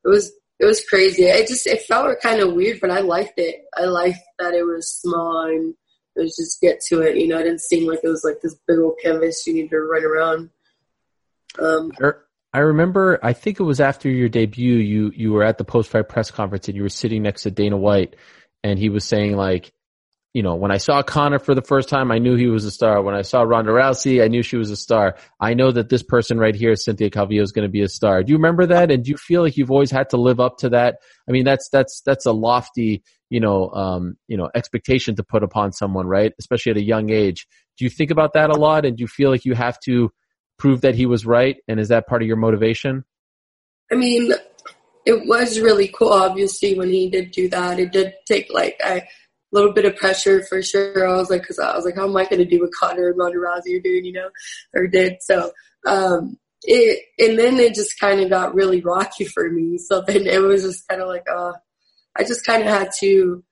[0.03, 1.25] it was it was crazy.
[1.25, 3.65] It just it felt kind of weird, but I liked it.
[3.77, 5.75] I liked that it was small and
[6.15, 7.17] it was just get to it.
[7.17, 9.69] You know, it didn't seem like it was like this big old canvas you need
[9.69, 10.49] to run around.
[11.61, 11.91] Um,
[12.51, 15.91] I remember, I think it was after your debut, you you were at the post
[15.91, 18.15] fight press conference and you were sitting next to Dana White,
[18.63, 19.71] and he was saying like,
[20.33, 22.71] you know, when I saw Conor for the first time, I knew he was a
[22.71, 23.01] star.
[23.01, 25.17] When I saw Ronda Rousey, I knew she was a star.
[25.39, 28.23] I know that this person right here, Cynthia Calvillo, is going to be a star.
[28.23, 28.91] Do you remember that?
[28.91, 30.97] And do you feel like you've always had to live up to that?
[31.27, 35.43] I mean, that's that's that's a lofty, you know, um, you know, expectation to put
[35.43, 36.33] upon someone, right?
[36.39, 37.47] Especially at a young age.
[37.77, 38.85] Do you think about that a lot?
[38.85, 40.11] And do you feel like you have to
[40.59, 41.57] prove that he was right?
[41.67, 43.03] And is that part of your motivation?
[43.91, 44.33] I mean,
[45.05, 46.09] it was really cool.
[46.09, 49.01] Obviously, when he did do that, it did take like a
[49.51, 51.07] little bit of pressure for sure.
[51.07, 53.09] I was like, because I was like, how am I going to do what Conor
[53.09, 54.29] and Rousey are doing, you know,
[54.75, 55.15] or did?
[55.21, 55.51] So,
[55.87, 59.77] um, it, and then it just kind of got really rocky for me.
[59.77, 61.53] So then it was just kind of like, uh,
[62.15, 63.43] I just kind of had to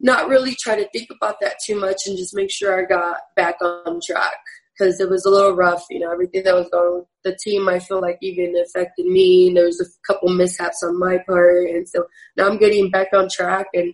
[0.00, 3.18] not really try to think about that too much and just make sure I got
[3.36, 4.38] back on track.
[4.80, 5.84] Because it was a little rough.
[5.90, 9.52] You know, everything that was going with the team, I feel like even affected me.
[9.52, 12.06] There was a couple mishaps on my part, and so
[12.36, 13.92] now I'm getting back on track, and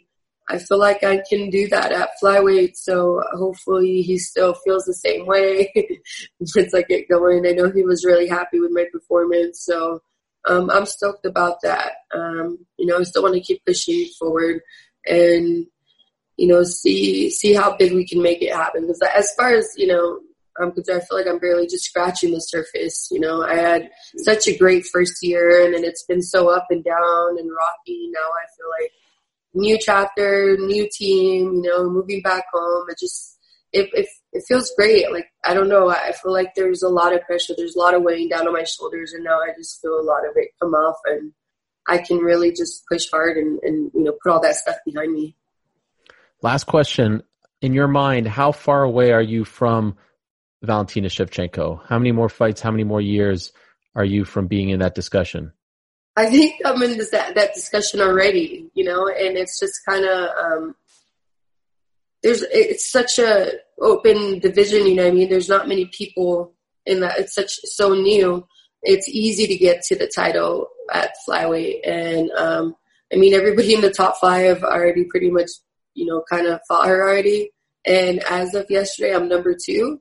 [0.49, 2.77] I feel like I can do that at flyweight.
[2.77, 5.73] So hopefully he still feels the same way
[6.41, 7.47] once I get going.
[7.47, 10.01] I know he was really happy with my performance, so
[10.47, 11.93] um, I'm stoked about that.
[12.15, 14.61] Um, you know, I still want to keep pushing forward
[15.09, 15.67] and
[16.37, 18.83] you know see see how big we can make it happen.
[18.83, 20.21] Because as far as you know,
[20.61, 23.09] Um, I'm concerned, I feel like I'm barely just scratching the surface.
[23.11, 26.67] You know, I had such a great first year, and then it's been so up
[26.71, 28.11] and down and rocky.
[28.13, 28.93] Now I feel like
[29.55, 31.55] new chapter, new team.
[31.55, 32.87] You know, moving back home.
[32.89, 33.37] It just
[33.73, 35.11] it, it, it feels great.
[35.13, 35.91] Like, I don't know.
[35.91, 37.55] I feel like there's a lot of pressure.
[37.57, 39.13] There's a lot of weighing down on my shoulders.
[39.13, 41.33] And now I just feel a lot of it come off and
[41.87, 45.13] I can really just push hard and, and, you know, put all that stuff behind
[45.13, 45.37] me.
[46.43, 47.23] Last question.
[47.61, 49.97] In your mind, how far away are you from
[50.67, 51.81] Valentina Shevchenko?
[51.87, 53.53] How many more fights, how many more years
[53.95, 55.53] are you from being in that discussion?
[56.17, 60.05] I think I'm in this, that, that discussion already, you know, and it's just kind
[60.05, 60.75] of, um,
[62.23, 64.87] there's it's such a open division.
[64.87, 66.55] You know, I mean, there's not many people
[66.85, 67.19] in that.
[67.19, 68.47] It's such so new.
[68.83, 72.75] It's easy to get to the title at flyweight, and um,
[73.13, 75.51] I mean, everybody in the top five already pretty much,
[75.95, 77.51] you know, kind of fought her already.
[77.87, 80.01] And as of yesterday, I'm number two,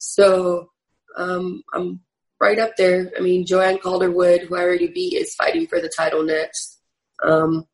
[0.00, 0.70] so
[1.16, 2.00] um, I'm
[2.40, 3.12] right up there.
[3.16, 6.80] I mean, Joanne Calderwood, who I already beat, is fighting for the title next.
[7.22, 7.66] Um,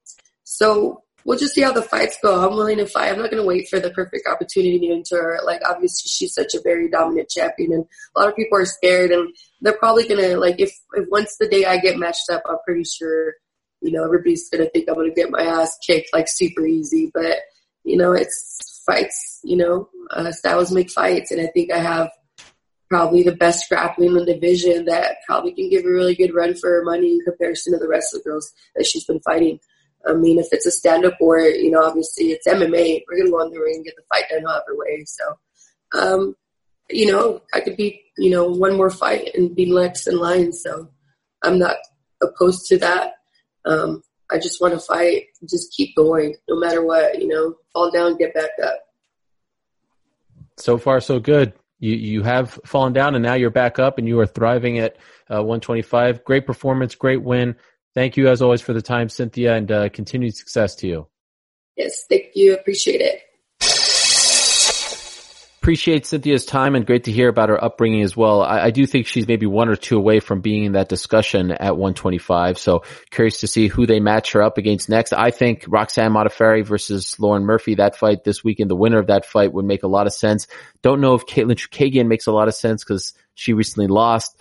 [0.42, 2.44] so we'll just see how the fights go.
[2.44, 3.12] I'm willing to fight.
[3.12, 5.38] I'm not going to wait for the perfect opportunity to enter.
[5.44, 9.12] Like, obviously, she's such a very dominant champion, and a lot of people are scared,
[9.12, 12.42] and they're probably going to, like, if, if once the day I get matched up,
[12.48, 13.34] I'm pretty sure,
[13.82, 16.66] you know, everybody's going to think I'm going to get my ass kicked, like, super
[16.66, 17.10] easy.
[17.14, 17.38] But,
[17.84, 22.10] you know, it's fights, you know, uh, styles make fights, and I think I have
[22.88, 26.54] probably the best grappling in the division that probably can give a really good run
[26.54, 29.58] for her money in comparison to the rest of the girls that she's been fighting.
[30.06, 33.26] I mean, if it's a stand up or, you know, obviously it's MMA, we're going
[33.26, 35.04] to go in the ring and get the fight done however way.
[35.04, 35.38] So,
[35.98, 36.36] um,
[36.88, 40.52] you know, I could be, you know, one more fight and be next in line.
[40.52, 40.88] So
[41.42, 41.76] I'm not
[42.22, 43.14] opposed to that.
[43.64, 47.90] Um, I just want to fight, just keep going no matter what, you know, fall
[47.90, 48.80] down, get back up.
[50.56, 51.52] So far, so good.
[51.78, 54.96] You you have fallen down and now you're back up and you are thriving at
[55.30, 56.24] uh, 125.
[56.24, 57.56] Great performance, great win.
[57.94, 61.08] Thank you as always for the time, Cynthia, and uh, continued success to you.
[61.76, 62.54] Yes, thank you.
[62.54, 63.20] Appreciate it.
[65.66, 68.40] Appreciate Cynthia's time and great to hear about her upbringing as well.
[68.40, 71.50] I, I, do think she's maybe one or two away from being in that discussion
[71.50, 72.56] at 125.
[72.56, 75.12] So curious to see who they match her up against next.
[75.12, 79.26] I think Roxanne Modafferi versus Lauren Murphy, that fight this weekend, the winner of that
[79.26, 80.46] fight would make a lot of sense.
[80.82, 84.40] Don't know if Katlyn Chookagian makes a lot of sense because she recently lost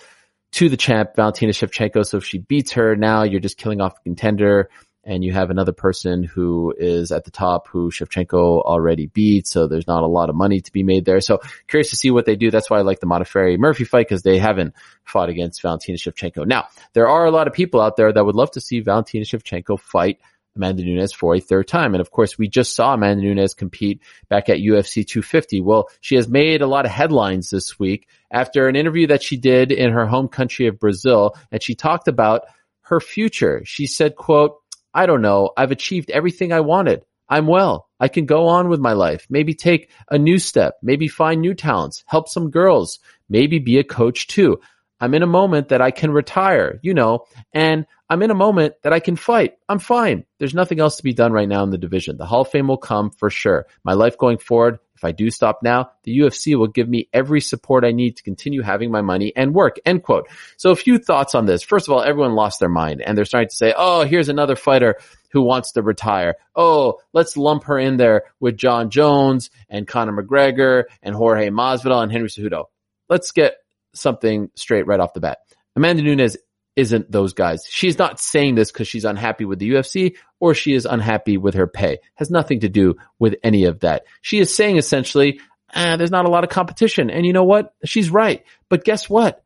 [0.51, 2.05] to the champ, Valentina Shevchenko.
[2.05, 4.69] So if she beats her now, you're just killing off a contender
[5.06, 9.47] and you have another person who is at the top who Shevchenko already beat.
[9.47, 11.22] So there's not a lot of money to be made there.
[11.22, 12.49] So curious to see what they do.
[12.49, 16.47] That's why I like the Modafferi Murphy fight because they haven't fought against Valentina Shevchenko.
[16.47, 19.26] Now, there are a lot of people out there that would love to see Valentina
[19.26, 20.20] Shevchenko fight
[20.56, 21.93] Amanda Nunes for a third time.
[21.93, 25.62] And of course, we just saw Amanda Nunes compete back at UFC 250.
[25.62, 29.38] Well, she has made a lot of headlines this week after an interview that she
[29.38, 31.36] did in her home country of Brazil.
[31.51, 32.43] And she talked about
[32.82, 33.64] her future.
[33.66, 34.62] She said, quote,
[34.95, 35.51] I don't know.
[35.57, 37.03] I've achieved everything I wanted.
[37.27, 37.89] I'm well.
[37.99, 39.27] I can go on with my life.
[39.29, 40.75] Maybe take a new step.
[40.81, 42.05] Maybe find new talents.
[42.07, 42.99] Help some girls.
[43.27, 44.61] Maybe be a coach too.
[44.99, 48.75] I'm in a moment that I can retire, you know, and I'm in a moment
[48.83, 49.53] that I can fight.
[49.67, 50.25] I'm fine.
[50.37, 52.17] There's nothing else to be done right now in the division.
[52.17, 53.65] The Hall of Fame will come for sure.
[53.83, 57.41] My life going forward, if I do stop now, the UFC will give me every
[57.41, 59.77] support I need to continue having my money and work.
[59.85, 60.29] End quote.
[60.57, 61.63] So a few thoughts on this.
[61.63, 64.55] First of all, everyone lost their mind and they're starting to say, oh, here's another
[64.55, 64.95] fighter
[65.31, 66.35] who wants to retire.
[66.55, 72.03] Oh, let's lump her in there with Jon Jones and Conor McGregor and Jorge Masvidal
[72.03, 72.65] and Henry Cejudo.
[73.09, 73.57] Let's get
[73.95, 75.39] something straight right off the bat.
[75.75, 76.37] Amanda Nunes
[76.75, 77.65] isn't those guys.
[77.69, 81.53] She's not saying this because she's unhappy with the UFC or she is unhappy with
[81.53, 81.99] her pay.
[82.15, 84.03] Has nothing to do with any of that.
[84.21, 85.39] She is saying essentially,
[85.73, 87.09] ah, there's not a lot of competition.
[87.09, 87.73] And you know what?
[87.85, 88.43] She's right.
[88.69, 89.43] But guess what?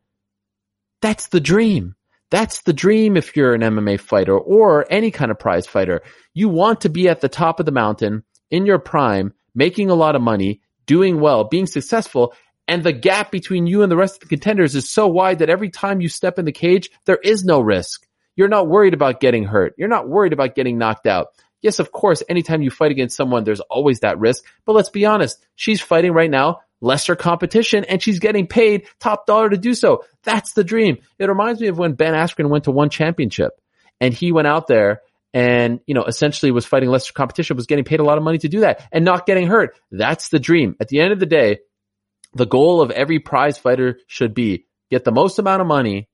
[1.02, 1.96] That's the dream.
[2.32, 6.02] That's the dream if you're an MMA fighter or any kind of prize fighter.
[6.34, 9.96] You want to be at the top of the mountain in your prime, making a
[9.96, 12.34] lot of money, doing well, being successful,
[12.70, 15.50] and the gap between you and the rest of the contenders is so wide that
[15.50, 18.06] every time you step in the cage, there is no risk.
[18.36, 19.74] You're not worried about getting hurt.
[19.76, 21.30] You're not worried about getting knocked out.
[21.64, 24.46] Yes, of course, anytime you fight against someone, there's always that risk.
[24.66, 25.44] But let's be honest.
[25.56, 30.06] She's fighting right now lesser competition and she's getting paid top dollar to do so.
[30.24, 31.00] That's the dream.
[31.18, 33.52] It reminds me of when Ben Askren went to one championship
[34.00, 35.02] and he went out there
[35.34, 38.38] and, you know, essentially was fighting lesser competition, was getting paid a lot of money
[38.38, 39.76] to do that and not getting hurt.
[39.92, 40.76] That's the dream.
[40.80, 41.60] At the end of the day,
[42.34, 46.10] the goal of every prize fighter should be get the most amount of money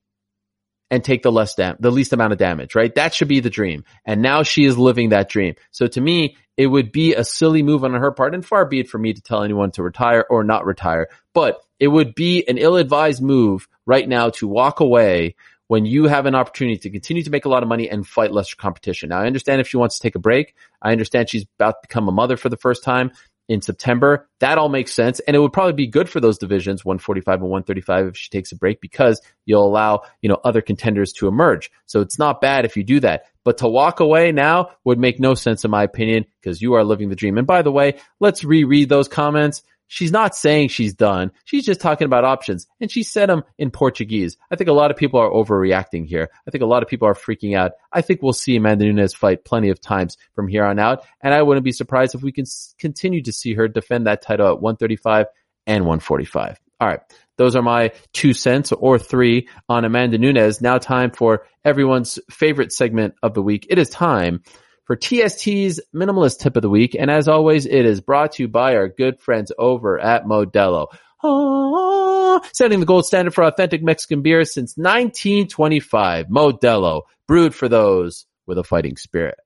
[0.90, 2.94] and take the less dam- the least amount of damage, right?
[2.94, 3.84] That should be the dream.
[4.04, 5.54] And now she is living that dream.
[5.72, 8.80] So to me, it would be a silly move on her part and far be
[8.80, 12.46] it for me to tell anyone to retire or not retire, but it would be
[12.48, 15.34] an ill-advised move right now to walk away
[15.68, 18.32] when you have an opportunity to continue to make a lot of money and fight
[18.32, 19.08] lesser competition.
[19.08, 20.54] Now I understand if she wants to take a break.
[20.80, 23.10] I understand she's about to become a mother for the first time
[23.48, 24.28] in September.
[24.40, 25.20] That all makes sense.
[25.20, 28.52] And it would probably be good for those divisions, 145 and 135, if she takes
[28.52, 31.70] a break because you'll allow, you know, other contenders to emerge.
[31.86, 33.24] So it's not bad if you do that.
[33.44, 36.84] But to walk away now would make no sense in my opinion because you are
[36.84, 37.38] living the dream.
[37.38, 39.62] And by the way, let's reread those comments.
[39.88, 41.30] She's not saying she's done.
[41.44, 44.36] She's just talking about options and she said them in Portuguese.
[44.50, 46.28] I think a lot of people are overreacting here.
[46.46, 47.72] I think a lot of people are freaking out.
[47.92, 51.04] I think we'll see Amanda Nunes fight plenty of times from here on out.
[51.20, 52.46] And I wouldn't be surprised if we can
[52.78, 55.26] continue to see her defend that title at 135
[55.66, 56.60] and 145.
[56.80, 57.00] All right.
[57.38, 60.60] Those are my two cents or three on Amanda Nunes.
[60.60, 63.66] Now time for everyone's favorite segment of the week.
[63.70, 64.42] It is time
[64.86, 66.96] for TST's minimalist tip of the week.
[66.98, 70.86] And as always, it is brought to you by our good friends over at Modelo.
[71.22, 76.26] Ah, setting the gold standard for authentic Mexican beer since 1925.
[76.26, 79.36] Modelo, brewed for those with a fighting spirit.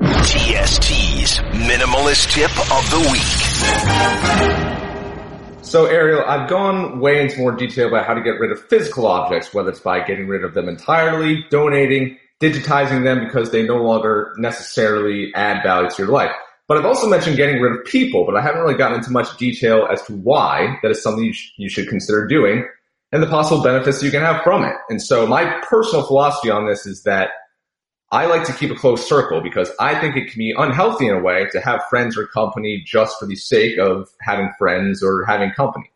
[0.00, 3.22] TST's minimalist tip of the week.
[5.62, 9.06] So Ariel, I've gone way into more detail about how to get rid of physical
[9.06, 13.82] objects, whether it's by getting rid of them entirely, donating, digitizing them because they no
[13.82, 16.32] longer necessarily add value to your life.
[16.68, 19.36] But I've also mentioned getting rid of people, but I haven't really gotten into much
[19.38, 22.64] detail as to why that is something you, sh- you should consider doing
[23.10, 24.74] and the possible benefits you can have from it.
[24.90, 27.30] And so my personal philosophy on this is that
[28.10, 31.14] I like to keep a close circle because I think it can be unhealthy in
[31.14, 35.24] a way to have friends or company just for the sake of having friends or
[35.26, 35.90] having company.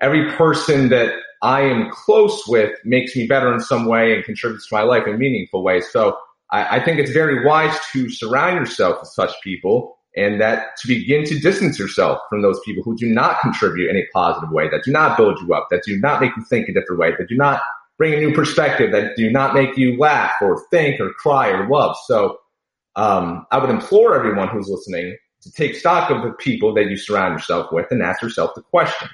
[0.00, 1.12] Every person that
[1.44, 5.06] I am close with makes me better in some way and contributes to my life
[5.06, 5.86] in meaningful ways.
[5.92, 6.16] So
[6.50, 10.88] I, I think it's very wise to surround yourself with such people and that to
[10.88, 14.70] begin to distance yourself from those people who do not contribute in a positive way,
[14.70, 17.10] that do not build you up, that do not make you think a different way,
[17.18, 17.60] that do not
[17.98, 21.68] bring a new perspective, that do not make you laugh or think or cry or
[21.68, 21.94] love.
[22.06, 22.38] So
[22.96, 26.96] um, I would implore everyone who's listening to take stock of the people that you
[26.96, 29.10] surround yourself with and ask yourself the question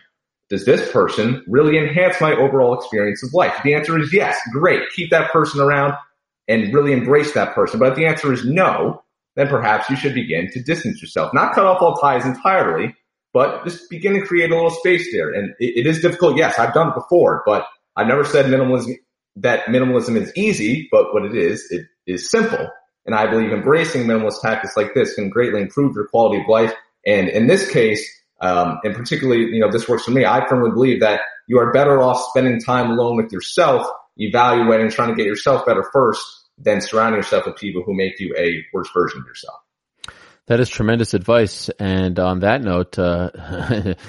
[0.50, 3.54] does this person really enhance my overall experience of life?
[3.58, 4.82] If the answer is yes, great.
[4.94, 5.94] Keep that person around
[6.48, 7.78] and really embrace that person.
[7.78, 9.02] But if the answer is no,
[9.36, 11.32] then perhaps you should begin to distance yourself.
[11.32, 12.96] Not cut off all ties entirely,
[13.32, 15.30] but just begin to create a little space there.
[15.30, 16.36] And it, it is difficult.
[16.36, 18.96] Yes, I've done it before, but I've never said minimalism,
[19.36, 22.68] that minimalism is easy, but what it is, it is simple.
[23.06, 26.74] And I believe embracing minimalist tactics like this can greatly improve your quality of life.
[27.06, 28.04] And in this case,
[28.40, 30.24] um, and particularly, you know, this works for me.
[30.24, 33.86] I firmly believe that you are better off spending time alone with yourself,
[34.16, 36.22] evaluating, trying to get yourself better first,
[36.58, 39.56] than surrounding yourself with people who make you a worse version of yourself.
[40.46, 41.68] That is tremendous advice.
[41.78, 43.30] And on that note, uh,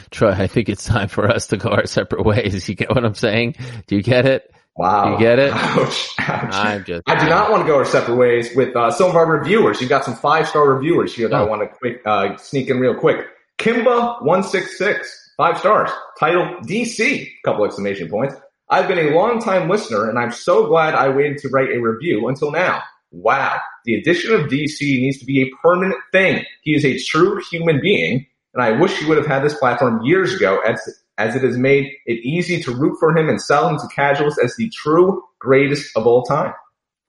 [0.12, 2.68] Troy, I think it's time for us to go our separate ways.
[2.68, 3.56] You get what I'm saying?
[3.88, 4.52] Do you get it?
[4.76, 5.14] Wow.
[5.14, 5.52] You get it?
[5.54, 6.54] Ouch, ouch.
[6.54, 7.04] I'm just.
[7.06, 9.82] I do not want to go our separate ways with uh, some of our reviewers.
[9.82, 11.48] You've got some five star reviewers here that I Oh.
[11.48, 13.28] want to quick uh, sneak in real quick.
[13.62, 15.90] Kimba one six six five stars.
[16.20, 18.36] Title DC couple exclamation points.
[18.70, 21.80] I've been a long time listener and I'm so glad I waited to write a
[21.80, 22.82] review until now.
[23.12, 23.60] Wow.
[23.86, 26.46] The addition of DC needs to be a permanent thing.
[26.62, 30.02] He is a true human being and I wish he would have had this platform
[30.04, 30.80] years ago as,
[31.18, 34.38] as it has made it easy to root for him and sell him to casuals
[34.38, 36.54] as the true greatest of all time.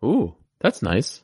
[0.05, 1.23] Ooh, that's nice.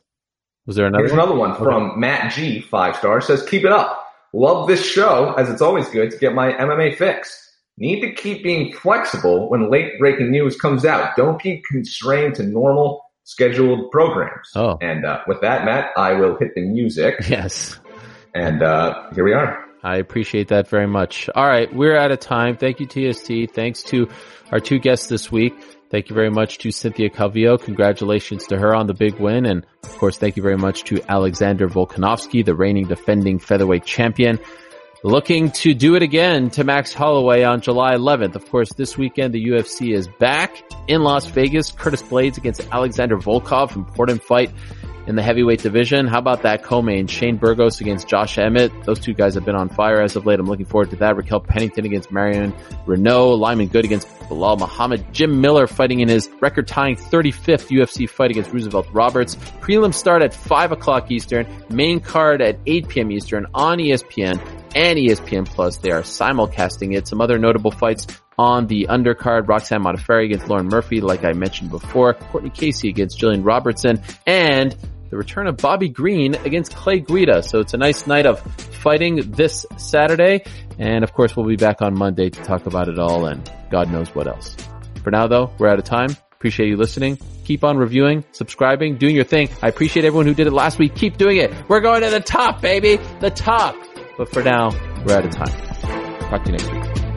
[0.65, 1.19] Was there another Here's one?
[1.19, 3.98] another one from Matt G, five stars, says, keep it up.
[4.33, 7.47] Love this show, as it's always good to get my MMA fix.
[7.77, 11.15] Need to keep being flexible when late breaking news comes out.
[11.15, 14.49] Don't be constrained to normal scheduled programs.
[14.55, 14.77] Oh.
[14.81, 17.15] And uh, with that, Matt, I will hit the music.
[17.29, 17.79] Yes.
[18.35, 19.65] And uh, here we are.
[19.81, 21.29] I appreciate that very much.
[21.33, 21.73] All right.
[21.73, 22.57] We're out of time.
[22.57, 23.53] Thank you, TST.
[23.53, 24.09] Thanks to
[24.51, 25.53] our two guests this week.
[25.89, 27.59] Thank you very much to Cynthia Calvillo.
[27.59, 29.45] Congratulations to her on the big win.
[29.45, 34.39] And of course, thank you very much to Alexander Volkanovski, the reigning defending featherweight champion.
[35.03, 38.35] Looking to do it again to Max Holloway on July 11th.
[38.35, 41.71] Of course, this weekend the UFC is back in Las Vegas.
[41.71, 44.51] Curtis Blaydes against Alexander Volkov, important fight
[45.09, 46.05] in the heavyweight division.
[46.05, 47.07] How about that co-main?
[47.07, 48.71] Shane Burgos against Josh Emmett.
[48.83, 50.39] Those two guys have been on fire as of late.
[50.39, 51.17] I'm looking forward to that.
[51.17, 52.53] Raquel Pennington against Marion
[52.85, 53.37] Reneau.
[53.37, 55.11] Lyman Good against Belal Muhammad.
[55.11, 59.35] Jim Miller fighting in his record tying 35th UFC fight against Roosevelt Roberts.
[59.35, 61.47] Prelim start at 5 o'clock Eastern.
[61.69, 63.11] Main card at 8 p.m.
[63.11, 64.39] Eastern on ESPN
[64.75, 65.77] and ESPN Plus.
[65.77, 67.07] They are simulcasting it.
[67.07, 68.05] Some other notable fights
[68.37, 73.19] on the undercard, Roxanne Modafferi against Lauren Murphy, like I mentioned before, Courtney Casey against
[73.19, 74.77] Jillian Robertson, and
[75.09, 77.43] the return of Bobby Green against Clay Guida.
[77.43, 78.39] So it's a nice night of
[78.81, 80.43] fighting this Saturday.
[80.77, 83.91] And of course, we'll be back on Monday to talk about it all and God
[83.91, 84.55] knows what else.
[85.03, 86.15] For now though, we're out of time.
[86.33, 87.17] Appreciate you listening.
[87.43, 89.49] Keep on reviewing, subscribing, doing your thing.
[89.61, 90.95] I appreciate everyone who did it last week.
[90.95, 91.51] Keep doing it.
[91.67, 92.97] We're going to the top, baby.
[93.19, 93.75] The top.
[94.17, 94.69] But for now,
[95.05, 96.19] we're out of time.
[96.29, 97.08] Talk to you next week.